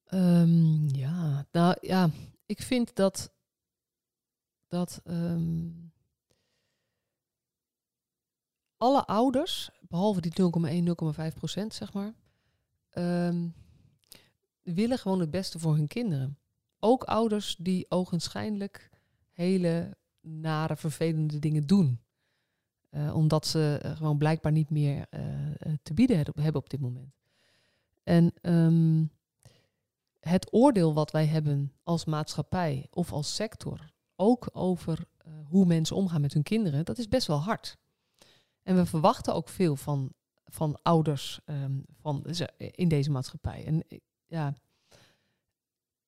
[0.04, 2.10] Ehm, ja, nou ja,
[2.46, 3.32] ik vind dat
[4.68, 5.70] dat ehm,
[8.76, 12.14] alle ouders, behalve die 0,1, 0,5 procent, zeg maar,
[12.90, 13.48] ehm,
[14.62, 16.38] willen gewoon het beste voor hun kinderen.
[16.78, 18.90] Ook ouders die ogenschijnlijk
[19.30, 22.00] hele nare, vervelende dingen doen.
[22.90, 25.20] Eh, omdat ze eh, gewoon blijkbaar niet meer eh,
[25.82, 27.14] te bieden hebben op dit moment.
[28.02, 29.04] En ehm,
[30.28, 35.96] het oordeel wat wij hebben als maatschappij of als sector, ook over eh, hoe mensen
[35.96, 37.76] omgaan met hun kinderen, dat is best wel hard.
[38.62, 40.12] En we verwachten ook veel van,
[40.44, 42.24] van ouders ehm, van,
[42.56, 43.66] in deze maatschappij.
[43.66, 44.54] En eh, ja,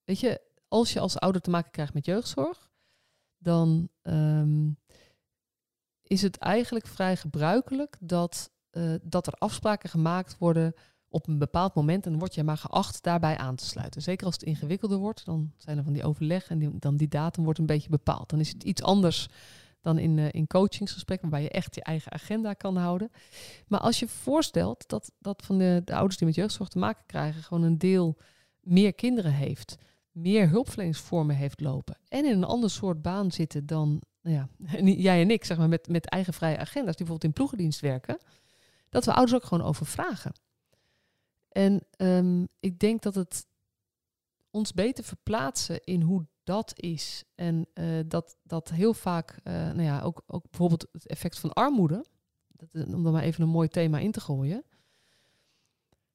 [0.05, 2.71] weet je, als je als ouder te maken krijgt met jeugdzorg,
[3.39, 4.71] dan ehm,
[6.03, 10.75] is het eigenlijk vrij gebruikelijk dat, eh, dat er afspraken gemaakt worden
[11.17, 14.03] op een bepaald moment en word je maar geacht daarbij aan te sluiten.
[14.03, 17.09] Zeker als het ingewikkelder wordt, dan zijn er van die overleg en die, dan die
[17.09, 18.29] datum wordt een beetje bepaald.
[18.31, 19.29] Dan is het iets anders
[19.81, 23.11] dan in, eh, in coachingsgesprekken, waarbij je echt je eigen agenda kan houden.
[23.67, 27.05] Maar als je voorstelt dat, dat van de, de ouders die met jeugdzorg te maken
[27.07, 28.17] krijgen, gewoon een deel
[28.61, 29.77] meer kinderen heeft,
[30.11, 34.49] meer hulpverleningsvormen heeft lopen en in een ander soort baan zitten dan nou ja,
[35.09, 38.19] jij en ik, zeg maar, met, met eigen vrije agenda's, die bijvoorbeeld in ploegendienst werken,
[38.89, 40.33] dat we ouders ook gewoon over vragen.
[41.57, 43.47] En ehm, ik denk dat het
[44.51, 47.25] ons beter verplaatsen in hoe dat is.
[47.35, 51.53] En eh, dat, dat heel vaak, eh, nou ja, ook, ook bijvoorbeeld het effect van
[51.53, 52.05] armoede,
[52.49, 54.65] dat, om er maar even een mooi thema in te gooien,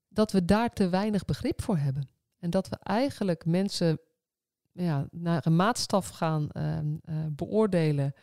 [0.07, 2.09] dat we daar te weinig begrip voor hebben.
[2.37, 3.99] En dat we eigenlijk mensen
[4.71, 8.13] ja, naar een maatstaf gaan ehm, eh, beoordelen.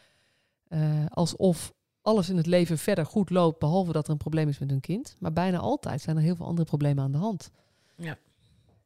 [1.09, 1.75] alsof
[2.09, 4.81] alles in het leven verder goed loopt, behalve dat er een probleem is met hun
[4.81, 5.17] kind.
[5.19, 7.51] Maar bijna altijd zijn er heel veel andere problemen aan de hand.
[7.97, 8.19] Ja.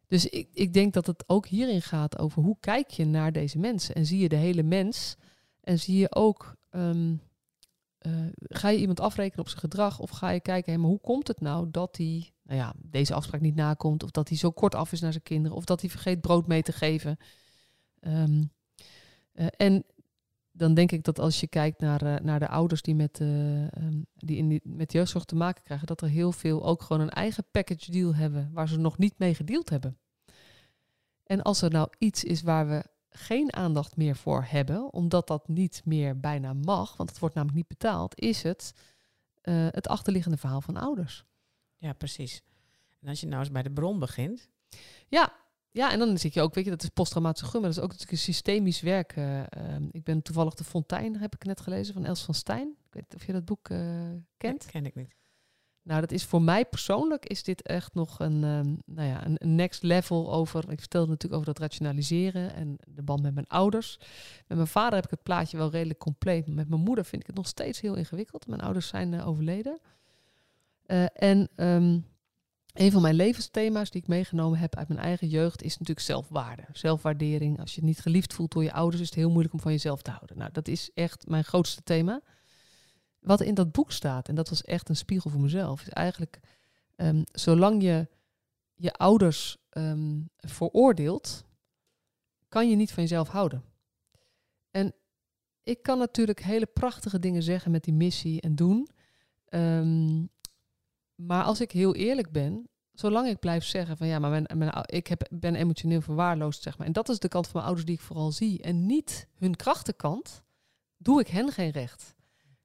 [0.07, 3.59] Dus ik, ik denk dat het ook hierin gaat over hoe kijk je naar deze
[3.59, 3.95] mensen.
[3.95, 5.16] En zie je de hele mens.
[5.61, 7.14] En zie je ook, ehm,
[7.99, 9.99] eh, ga je iemand afrekenen op zijn gedrag?
[9.99, 13.14] Of ga je kijken, hé, maar hoe komt het nou dat hij nou ja, deze
[13.14, 14.03] afspraak niet nakomt?
[14.03, 15.57] Of dat hij zo kort af is naar zijn kinderen?
[15.57, 17.16] Of dat hij vergeet brood mee te geven?
[19.33, 19.85] Eh, en
[20.53, 24.03] dan denk ik dat als je kijkt naar, eh, naar de ouders die, met, ehm,
[24.15, 27.11] die, in die met jeugdzorg te maken krijgen, dat er heel veel ook gewoon een
[27.11, 29.99] eigen package deal hebben waar ze nog niet mee gedeeld hebben.
[31.25, 35.49] En als er nou iets is waar we geen aandacht meer voor hebben, omdat dat
[35.49, 38.75] niet meer bijna mag, want het wordt namelijk niet betaald, is het
[39.43, 41.25] eh, het achterliggende verhaal van ouders.
[41.77, 42.43] Ja, precies.
[43.01, 44.49] En als je nou eens bij de bron begint.
[45.09, 45.33] Ja,
[45.73, 47.85] ja, en dan zit je ook, weet je, dat is posttraumatische gum, maar dat is
[47.85, 49.12] ook natuurlijk een systemisch werk.
[49.12, 52.68] eh, ehm, ik ben toevallig De Fontein, heb ik net gelezen, van Els van Stijn.
[52.68, 53.79] Ik weet niet of je dat boek eh,
[54.37, 54.64] kent.
[54.64, 55.16] Ja, ken ik niet.
[55.83, 59.57] Nou, dat is voor mij persoonlijk is dit echt nog een, ehm, nou ja, een,
[59.57, 60.70] next level over.
[60.70, 63.97] Ik vertelde natuurlijk over dat rationaliseren en de band met mijn ouders.
[64.47, 66.47] Met mijn vader heb ik het plaatje wel redelijk compleet.
[66.47, 68.47] Maar met mijn moeder vind ik het nog steeds heel ingewikkeld.
[68.47, 69.81] Mijn ouders zijn eh, overleden.
[71.14, 71.99] En ehm,
[72.73, 76.64] een van mijn levensthema's die ik meegenomen heb uit mijn eigen jeugd is natuurlijk zelfwaarde.
[76.73, 77.61] Zelfwaardering.
[77.61, 80.03] Als je niet geliefd voelt door je ouders, is het heel moeilijk om van jezelf
[80.03, 80.39] te houden.
[80.39, 82.20] Nou, dat is echt mijn grootste thema.
[83.18, 86.41] Wat in dat boek staat, en dat was echt een spiegel voor mezelf, is eigenlijk
[86.97, 88.09] ehm, zolang je
[88.75, 91.45] je ouders ehm, veroordeelt,
[92.49, 93.64] kan je niet van jezelf houden.
[94.70, 94.95] En
[95.62, 98.89] ik kan natuurlijk hele prachtige dingen zeggen met die missie en doen.
[99.45, 100.25] Ehm,
[101.27, 105.07] maar als ik heel eerlijk ben, zolang ik blijf zeggen van ja, maar mijn, ik
[105.07, 106.87] heb, ben emotioneel verwaarloosd, zeg maar.
[106.87, 108.62] En dat is de kant van mijn ouders die ik vooral zie.
[108.62, 110.43] En niet hun krachtenkant,
[110.97, 112.14] doe ik hen geen recht.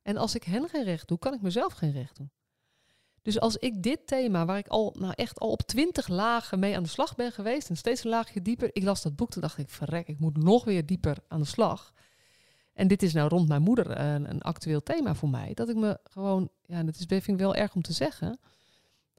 [0.01, 2.32] En als ik hen geen recht doe, kan ik mezelf geen recht doen.
[3.22, 6.76] Dus als ik dit thema, waar ik al, nou echt al op twintig lagen mee
[6.76, 9.41] aan de slag ben geweest, en steeds een laagje dieper, ik las dat boek, toen
[9.41, 11.93] dacht ik, verrek, ik moet nog weer dieper aan de slag.
[12.78, 15.53] En dit is nou rond mijn moeder eh, een, een actueel thema voor mij.
[15.53, 18.39] Dat ik me gewoon, ja, dat is vind wel erg om te zeggen.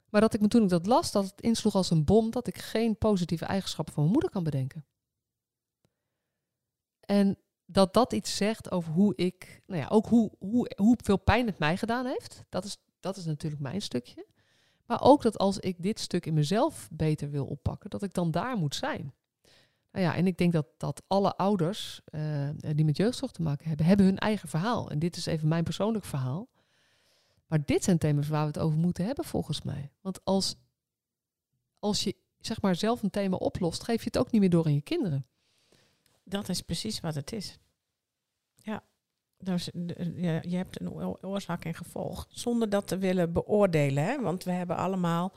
[0.09, 2.47] Maar dat ik me toen ik dat las, dat het insloeg als een bom, dat
[2.47, 4.87] ik geen positieve eigenschappen van mijn moeder kan bedenken.
[7.01, 11.47] En dat dat iets zegt over hoe ik, nou ja, ook hoe, hoe, hoeveel pijn
[11.47, 12.45] het mij gedaan heeft.
[12.49, 14.27] Dat is, dat is natuurlijk mijn stukje.
[14.87, 18.31] Maar ook dat als ik dit stuk in mezelf beter wil oppakken, dat ik dan
[18.31, 19.15] daar moet zijn.
[19.93, 23.69] Nou ja, en ik denk dat, dat alle ouders eh, die met jeugdzorg te maken
[23.69, 24.91] hebben, hebben hun eigen verhaal.
[24.91, 26.49] En dit is even mijn persoonlijk verhaal.
[27.47, 29.91] Maar dit zijn thema's waar we het over moeten hebben, volgens mij.
[30.01, 30.55] Want als,
[31.79, 34.65] als je zeg maar zelf een thema oplost, geef je het ook niet meer door
[34.65, 35.27] aan je kinderen.
[36.25, 37.59] Dat is precies wat het is.
[38.55, 38.83] Ja.
[40.43, 42.27] Je, hebt een oor- oorzaak en gevolg.
[42.31, 44.05] Zonder dat te willen beoordelen.
[44.05, 44.21] Hè?
[44.21, 45.33] Want we hebben allemaal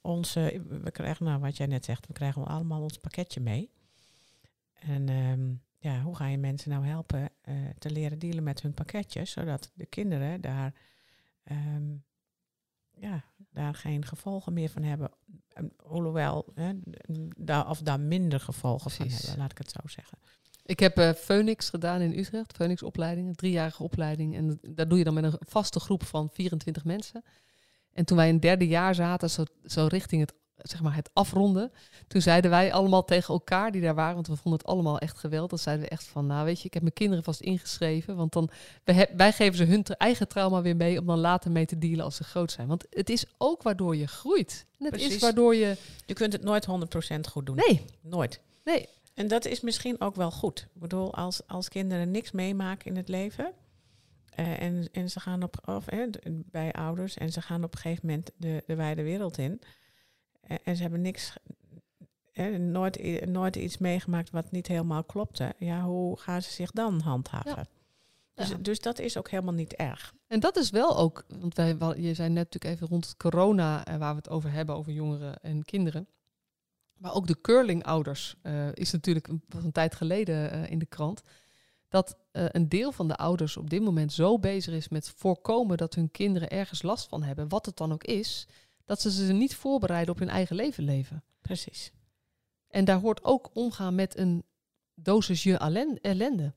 [0.00, 0.62] onze.
[0.68, 3.70] We krijgen, nou wat jij net zegt, we krijgen allemaal ons pakketje mee.
[4.88, 8.74] En ehm, ja, hoe ga je mensen nou helpen eh, te leren dealen met hun
[8.74, 10.74] pakketjes, zodat de kinderen daar,
[11.44, 11.92] ehm,
[12.94, 15.10] ja, daar geen gevolgen meer van hebben.
[15.48, 16.72] Ehm, Hoewel, hè,
[17.38, 20.18] daar, of daar minder gevolgen van hebben, laat ik het zo zeggen.
[20.66, 24.36] Ik heb eh Phoenix gedaan in Utrecht, Phoenix opleiding, een driejarige opleiding.
[24.36, 27.22] En dat- dat doe je dan met een vaste groep van 24 mensen.
[27.92, 30.34] En toen wij in het derde jaar zaten, zo, zo richting het,
[30.68, 31.72] zeg maar, het afronden,
[32.06, 35.18] toen zeiden wij allemaal tegen elkaar die daar waren, want we vonden het allemaal echt
[35.18, 38.32] geweldig, zeiden we echt van, nou weet je, ik heb mijn kinderen vast ingeschreven, want
[38.32, 38.48] dan,
[39.16, 42.16] wij, geven ze hun eigen trauma weer mee om dan later mee te dealen als
[42.16, 42.68] ze groot zijn.
[42.68, 44.66] Want het is ook waardoor je groeit.
[44.78, 47.56] En het is waardoor je, Je kunt het nooit 100% goed doen.
[47.56, 48.40] nee, Nooit.
[48.64, 50.60] nee, En dat is misschien ook wel goed.
[50.74, 53.52] Ik bedoel, als, als kinderen niks meemaken in het leven.
[54.34, 55.84] eh, en, en ze gaan op, of,
[56.50, 59.60] bij ouders en ze gaan op een gegeven moment de, de wijde wereld in.
[60.46, 61.36] En, en ze hebben niks,
[62.32, 65.54] eh, nooit, nooit iets meegemaakt wat niet helemaal klopte.
[65.58, 67.68] Ja, hoe gaan ze zich dan handhaven?
[68.34, 68.56] Dus, Ja.
[68.56, 70.14] dus dat is ook helemaal niet erg.
[70.26, 73.96] En dat is wel ook, want wij, je zei net natuurlijk even rond corona, eh,
[73.96, 76.08] waar we het over hebben, over jongeren en kinderen.
[76.94, 81.22] Maar ook de curlingouders eh is natuurlijk was een tijd geleden in de krant.
[81.88, 85.94] Dat een deel van de ouders op dit moment zo bezig is met voorkomen dat
[85.94, 88.46] hun kinderen ergens last van hebben, wat het dan ook is,
[88.84, 91.24] dat ze ze niet voorbereiden op hun eigen leven leven.
[91.40, 91.92] Precies.
[92.68, 94.44] En daar hoort ook omgaan met een
[94.94, 96.54] dosis je ellen- ellende.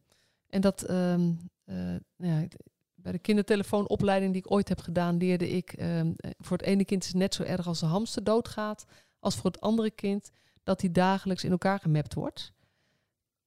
[0.48, 1.32] En dat ehm,
[1.64, 1.76] eh,
[2.16, 2.48] nou ja,
[2.96, 6.86] bij de kindertelefoonopleiding die ik ooit heb gedaan, leerde ik ehm, eh, voor het ene
[6.86, 8.86] kind is het net zo erg als de hamster doodgaat,
[9.20, 10.32] als voor het andere kind
[10.64, 12.54] dat hij dagelijks in elkaar gemapt wordt.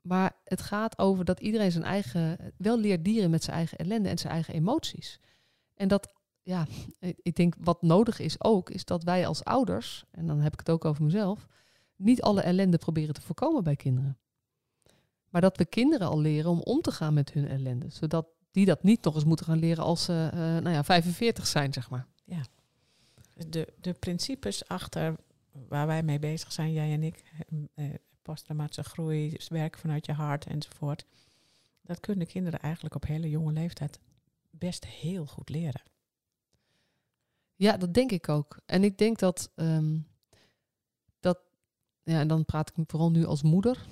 [0.00, 4.08] Maar het gaat over dat iedereen zijn eigen, wel leert dieren met zijn eigen ellende
[4.08, 5.20] en zijn eigen emoties.
[5.74, 6.12] En dat,
[6.42, 6.66] ja,
[6.98, 10.58] ik denk wat nodig is ook, is dat wij als ouders, en dan heb ik
[10.58, 11.46] het ook over mezelf,
[11.96, 14.18] niet alle ellende proberen te voorkomen bij kinderen.
[15.28, 17.90] Maar dat we kinderen al leren om om te gaan met hun ellende.
[17.90, 21.46] Zodat die dat niet nog eens moeten gaan leren als ze uh, nou ja, 45
[21.46, 22.06] zijn, zeg maar.
[22.24, 22.42] Ja.
[23.48, 25.16] De, de principes achter
[25.68, 27.22] waar wij mee bezig zijn, jij en ik,
[27.74, 27.84] eh,
[28.22, 31.06] posttraumatische groei, werk vanuit je hart enzovoort.
[31.82, 34.00] Dat kunnen kinderen eigenlijk op hele jonge leeftijd
[34.50, 35.82] best heel goed leren.
[37.60, 38.60] Ja, dat denk ik ook.
[38.66, 39.98] En ik denk dat, ehm,
[41.18, 41.40] dat
[42.02, 43.86] ja, en dan praat ik vooral nu als moeder,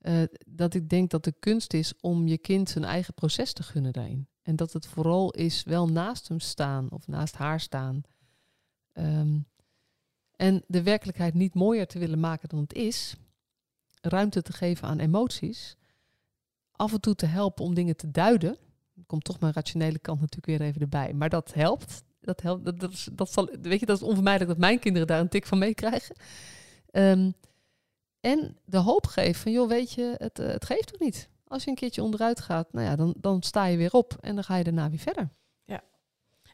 [0.00, 0.22] uh,
[0.62, 3.92] dat ik denk dat de kunst is om je kind zijn eigen proces te gunnen
[3.92, 4.28] daarin.
[4.42, 8.02] En dat het vooral is wel naast hem staan of naast haar staan.
[8.92, 9.40] Ehm,
[10.36, 13.16] en de werkelijkheid niet mooier te willen maken dan het is.
[14.00, 15.76] Ruimte te geven aan emoties.
[16.72, 18.56] Af en toe te helpen om dingen te duiden.
[19.06, 21.14] Komt toch mijn rationele kant natuurlijk weer even erbij.
[21.14, 22.04] Maar dat helpt.
[22.24, 22.64] Dat helpt.
[22.64, 25.28] Dat, dat, is, dat zal, weet je, dat is onvermijdelijk dat mijn kinderen daar een
[25.28, 26.16] tik van meekrijgen.
[26.92, 27.34] Um,
[28.20, 31.28] en de hoop geven van, joh, weet je, het, uh, het geeft toch niet.
[31.46, 34.34] Als je een keertje onderuit gaat, nou ja, dan, dan sta je weer op en
[34.34, 35.28] dan ga je daarna weer verder.
[35.64, 35.82] Ja.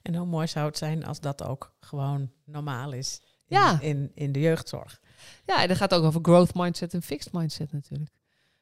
[0.02, 3.80] En hoe mooi zou het zijn als dat ook gewoon normaal is in, Ja.
[3.80, 5.00] in, in de jeugdzorg.
[5.46, 8.10] Ja, en dat gaat ook over growth mindset en fixed mindset natuurlijk.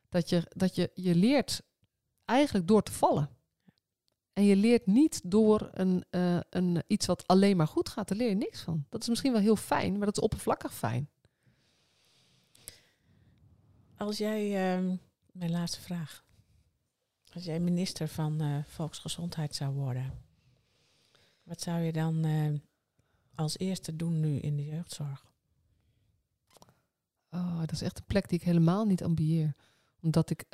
[0.09, 1.63] Dat je, dat je, je leert
[2.25, 3.31] eigenlijk door te vallen.
[4.39, 8.19] En je leert niet door een, eh, een, iets wat alleen maar goed gaat, daar
[8.19, 8.85] leer je niks van.
[8.89, 11.09] Dat is misschien wel heel fijn, maar dat is oppervlakkig fijn.
[13.97, 14.97] Als jij, ehm,
[15.33, 16.25] mijn laatste vraag.
[17.33, 20.23] Als jij minister van eh, Volksgezondheid zou worden,
[21.43, 22.53] wat zou je dan eh,
[23.35, 25.33] als eerste doen nu in de jeugdzorg?
[27.31, 29.55] Oh, dat is echt een plek die ik helemaal niet ambieer.
[30.03, 30.45] Omdat ik,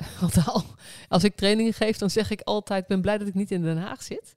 [1.09, 3.61] als ik trainingen geef, dan zeg ik altijd, ik ben blij dat ik niet in
[3.61, 4.35] Den Haag zit.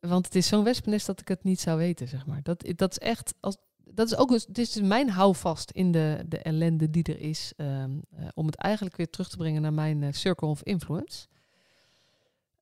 [0.00, 2.42] Want het is zo'n wespennest dat ik het niet zou weten, zeg maar.
[2.42, 6.38] Dat, dat is echt, als, dat is ook, dit is mijn houvast in de, de
[6.38, 7.52] ellende die er is.
[7.56, 11.26] ehm, eh, om het eigenlijk weer terug te brengen naar mijn eh, circle of influence.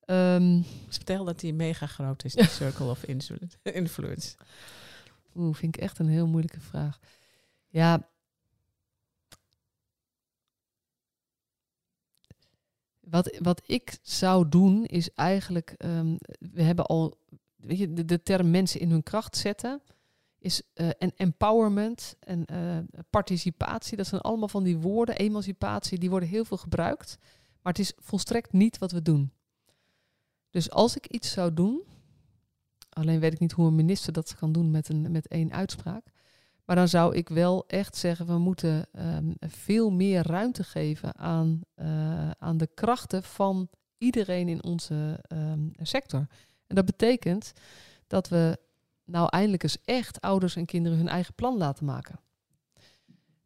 [0.04, 4.36] Ehm, Vertel dat die mega groot is, die circle of influ- influence.
[5.34, 6.98] Oeh, vind ik echt een heel moeilijke vraag.
[7.68, 8.08] Ja.
[13.10, 17.18] Wat, wat ik zou doen is eigenlijk, ehm, we hebben al,
[17.56, 19.82] weet je, de, term mensen in hun kracht zetten,
[20.38, 22.78] is eh, en empowerment en eh,
[23.10, 23.96] participatie.
[23.96, 27.16] Dat zijn allemaal van die woorden, emancipatie, die worden heel veel gebruikt.
[27.62, 29.32] Maar het is volstrekt niet wat we doen.
[30.50, 31.82] Dus als ik iets zou doen,
[32.98, 36.04] Alleen weet ik niet hoe een minister dat kan doen met, een, met één uitspraak.
[36.68, 41.60] Maar dan zou ik wel echt zeggen, we moeten ehm, veel meer ruimte geven aan,
[41.74, 46.26] eh, aan de krachten van iedereen in onze ehm, sector.
[46.66, 47.52] En dat betekent
[48.06, 48.58] dat we
[49.04, 52.20] nou eindelijk eens echt ouders en kinderen hun eigen plan laten maken.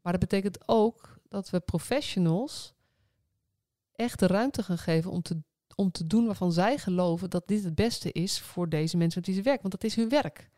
[0.01, 2.75] Maar dat betekent ook dat we professionals
[3.93, 5.43] echt de ruimte gaan geven om te
[5.75, 9.29] om te doen waarvan zij geloven dat dit het beste is voor deze mensen met
[9.29, 9.63] wie ze werken.
[9.63, 10.51] Want dat is hun werk.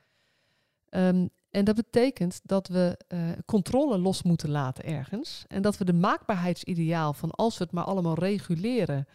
[0.88, 5.44] Ehm, en dat betekent dat we eh, controle los moeten laten ergens.
[5.48, 9.06] En dat we de maakbaarheidsideaal van als we het maar allemaal reguleren,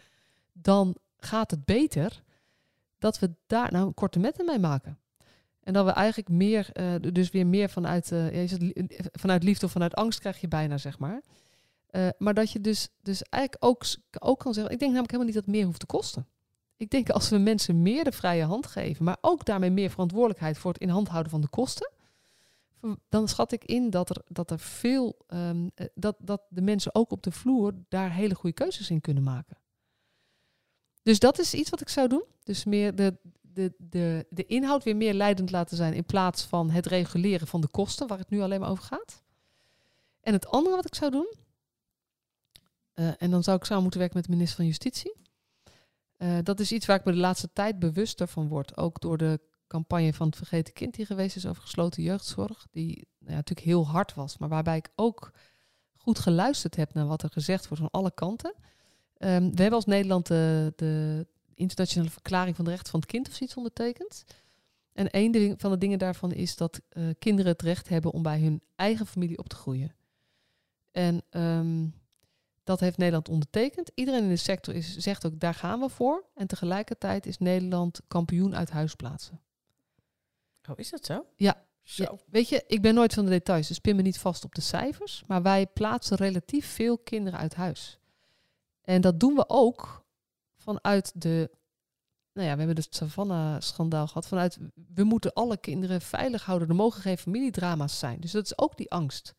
[0.52, 2.22] dan gaat het beter.
[2.98, 4.98] Dat we daar nou korte metten mee maken.
[5.62, 8.64] En dat we eigenlijk meer, eh, dus weer meer vanuit, eh, is het
[9.12, 11.22] vanuit liefde of vanuit angst krijg je bijna, zeg maar.
[12.18, 13.84] Maar dat je dus, dus eigenlijk ook,
[14.18, 16.26] ook kan zeggen, ik denk namelijk helemaal niet dat het meer hoeft te kosten.
[16.76, 20.58] Ik denk als we mensen meer de vrije hand geven, maar ook daarmee meer verantwoordelijkheid
[20.58, 21.90] voor het in hand houden van de kosten,
[23.08, 26.94] dan schat ik in dat er, dat er veel, ehm, eh, dat, dat de mensen
[26.94, 29.58] ook op de vloer daar hele goede keuzes in kunnen maken.
[31.02, 32.24] Dus dat is iets wat ik zou doen.
[32.42, 36.70] Dus meer de, de, de, de inhoud weer meer leidend laten zijn in plaats van
[36.70, 39.22] het reguleren van de kosten, waar het nu alleen maar over gaat.
[40.20, 41.34] En het andere wat ik zou doen,
[42.94, 45.16] eh, en dan zou ik samen moeten werken met de minister van Justitie.
[46.16, 48.76] Eh, dat is iets waar ik me de laatste tijd bewuster van word.
[48.76, 52.66] Ook door de campagne van het Vergeten Kind die geweest is over gesloten jeugdzorg.
[52.70, 55.30] Die nou natuurlijk heel hard was, maar waarbij ik ook
[55.96, 58.54] goed geluisterd heb naar wat er gezegd wordt van alle kanten.
[59.16, 63.28] Ehm, we hebben als Nederland de, de internationale verklaring van de rechten van het kind
[63.28, 64.24] of zoiets ondertekend.
[64.92, 68.40] En een van de dingen daarvan is dat eh, kinderen het recht hebben om bij
[68.40, 69.94] hun eigen familie op te groeien.
[70.90, 71.86] En ehm,
[72.64, 73.90] dat heeft Nederland ondertekend.
[73.94, 76.24] Iedereen in de sector is, zegt ook, daar gaan we voor.
[76.34, 79.40] En tegelijkertijd is Nederland kampioen uit huis plaatsen.
[80.70, 81.26] Oh, is dat zo?
[81.36, 81.64] Ja.
[81.82, 82.02] Zo.
[82.02, 84.54] Ja, weet je, ik ben nooit van de details, dus pin me niet vast op
[84.54, 85.22] de cijfers.
[85.26, 87.98] Maar wij plaatsen relatief veel kinderen uit huis.
[88.82, 90.04] En dat doen we ook
[90.56, 91.50] vanuit de.
[92.32, 94.26] Nou ja, we hebben het Savannah-schandaal gehad.
[94.26, 94.58] Vanuit
[94.94, 96.68] we moeten alle kinderen veilig houden.
[96.68, 98.20] Er mogen geen familiedrama's zijn.
[98.20, 99.34] Dus dat is ook die angst.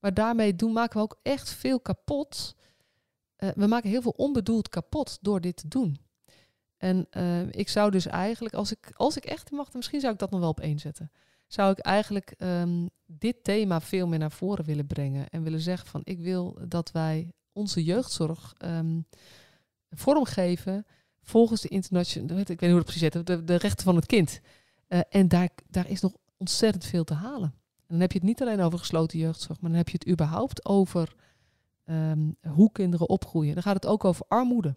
[0.00, 2.54] Maar daarmee doen, maken we ook echt veel kapot.
[3.38, 5.98] Uh, we maken heel veel onbedoeld kapot door dit te doen.
[6.84, 10.18] En uh, ik zou dus eigenlijk, als ik, als ik echt mag, misschien zou ik
[10.18, 11.10] dat nog wel op één zetten.
[11.46, 15.28] Zou ik eigenlijk um, dit thema veel meer naar voren willen brengen.
[15.28, 19.06] En willen zeggen van ik wil dat wij onze jeugdzorg um,
[19.90, 20.86] vormgeven
[21.22, 24.40] volgens de internationale, ik weet niet hoe het precies zit, de, rechten van het kind.
[24.88, 27.54] Uh, en daar, daar is nog ontzettend veel te halen.
[27.76, 30.08] En dan heb je het niet alleen over gesloten jeugdzorg, maar dan heb je het
[30.08, 31.14] überhaupt over
[31.84, 33.54] um, hoe kinderen opgroeien.
[33.54, 34.74] Dan gaat het ook over armoede.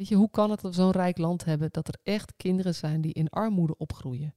[0.00, 2.74] Weet je, hoe kan het dat we zo'n rijk land hebben dat er echt kinderen
[2.74, 4.34] zijn die in armoede opgroeien?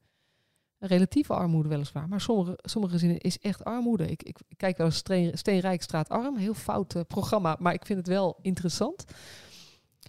[0.77, 4.07] Relatieve armoede weliswaar, maar sommige, sommige gezinnen is echt armoede.
[4.07, 8.39] Ik, ik, kijk wel eens Straatarm, heel fout uh, programma, maar ik vind het wel
[8.41, 9.05] interessant.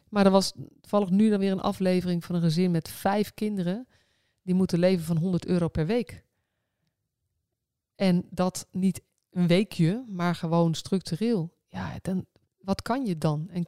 [0.08, 3.88] Maar er was toevallig nu dan weer een aflevering van een gezin met vijf kinderen.
[4.42, 6.24] Die moeten leven van 100 euro per week.
[7.94, 11.54] En dat niet een weekje, maar gewoon structureel.
[11.66, 12.26] Ja, dan,
[12.58, 13.48] wat kan je dan?
[13.50, 13.66] En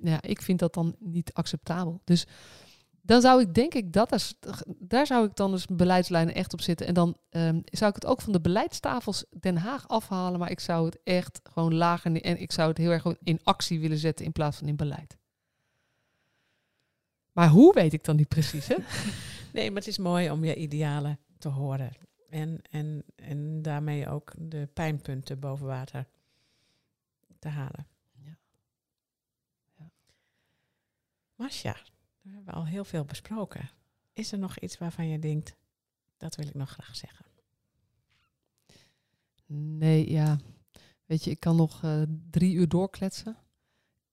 [0.00, 2.00] nou ja, ik vind dat dan niet acceptabel.
[2.04, 2.26] Dus
[3.02, 4.34] dan zou ik denk ik dat is,
[4.78, 6.86] daar zou ik dan dus beleidslijnen echt op zitten.
[6.86, 10.60] En dan um, zou ik het ook van de beleidstafels Den Haag afhalen, maar ik
[10.60, 14.24] zou het echt gewoon lager en ik zou het heel erg in actie willen zetten
[14.24, 15.18] in plaats van in beleid.
[17.32, 18.76] Maar hoe weet ik dan niet precies, hè?
[19.52, 21.92] nee, maar het is mooi om je idealen te horen.
[22.28, 26.06] En, en, en daarmee ook de pijnpunten boven water
[27.38, 27.86] te halen.
[28.12, 28.36] Ja.
[29.76, 29.90] ja.
[31.40, 31.76] Masja,
[32.20, 33.70] we hebben al heel veel besproken.
[34.12, 35.54] Is er nog iets waarvan je denkt,
[36.16, 37.26] dat wil ik nog graag zeggen?
[39.46, 40.38] Nee, ja.
[41.06, 43.36] Weet je, ik kan nog uh, drie uur doorkletsen.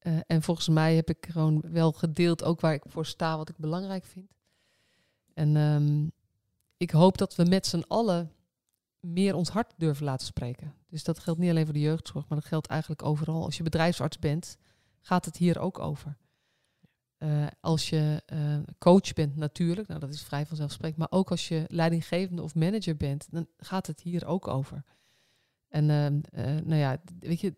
[0.01, 3.49] Uh, en volgens mij heb ik gewoon wel gedeeld ook waar ik voor sta, wat
[3.49, 4.32] ik belangrijk vind.
[5.34, 6.11] En um,
[6.78, 8.32] ik hoop dat we met z'n allen
[8.99, 10.73] meer ons hart durven laten spreken.
[10.89, 13.43] Dus dat geldt niet alleen voor de jeugdzorg, maar dat geldt eigenlijk overal.
[13.43, 14.57] Als je bedrijfsarts bent,
[15.01, 16.17] gaat het hier ook over.
[17.20, 21.47] Uh, als je uh, coach bent, natuurlijk, nou dat is vrij vanzelfsprekend, maar ook als
[21.47, 24.84] je leidinggevende of manager bent, dan gaat het hier ook over.
[25.68, 27.55] En uh, nou ja, weet je,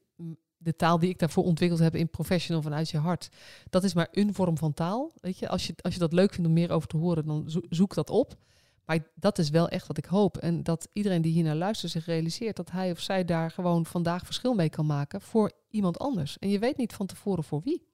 [0.58, 3.30] de taal die ik daarvoor ontwikkeld heb in professional vanuit je hart,
[3.70, 5.12] dat is maar een vorm van taal.
[5.22, 7.52] Weet je, als je, als je dat leuk vindt om meer over te horen, dan
[7.70, 8.38] zoek dat op.
[8.86, 10.38] Maar dat is wel echt wat ik hoop.
[10.38, 13.86] En dat iedereen die hier naar luistert zich realiseert dat hij of zij daar gewoon
[13.86, 16.38] vandaag verschil mee kan maken voor iemand anders.
[16.38, 17.88] En je weet niet van tevoren voor wie.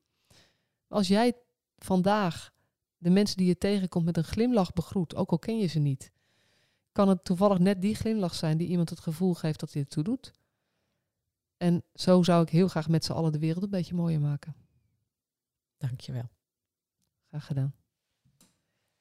[0.87, 1.33] Als jij
[1.85, 2.51] vandaag
[2.97, 6.11] de mensen die je tegenkomt met een glimlach begroet, ook al ken je ze niet,
[6.91, 9.89] kan het toevallig net die glimlach zijn die iemand het gevoel geeft dat hij het
[9.89, 10.33] toe doet.
[11.57, 14.55] En zo zou ik heel graag met z'n allen de wereld een beetje mooier maken.
[15.77, 16.29] Dankjewel.
[17.27, 17.75] Graag gedaan.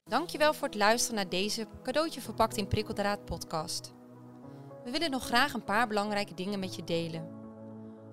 [0.04, 3.92] Dankjewel voor het luisteren naar deze cadeautje verpakt in prikkeldraad podcast.
[4.84, 7.28] We willen nog graag een paar belangrijke dingen met je delen.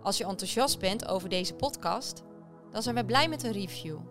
[0.01, 2.23] Als je enthousiast bent over deze podcast,
[2.71, 4.10] dan zijn we blij met een review.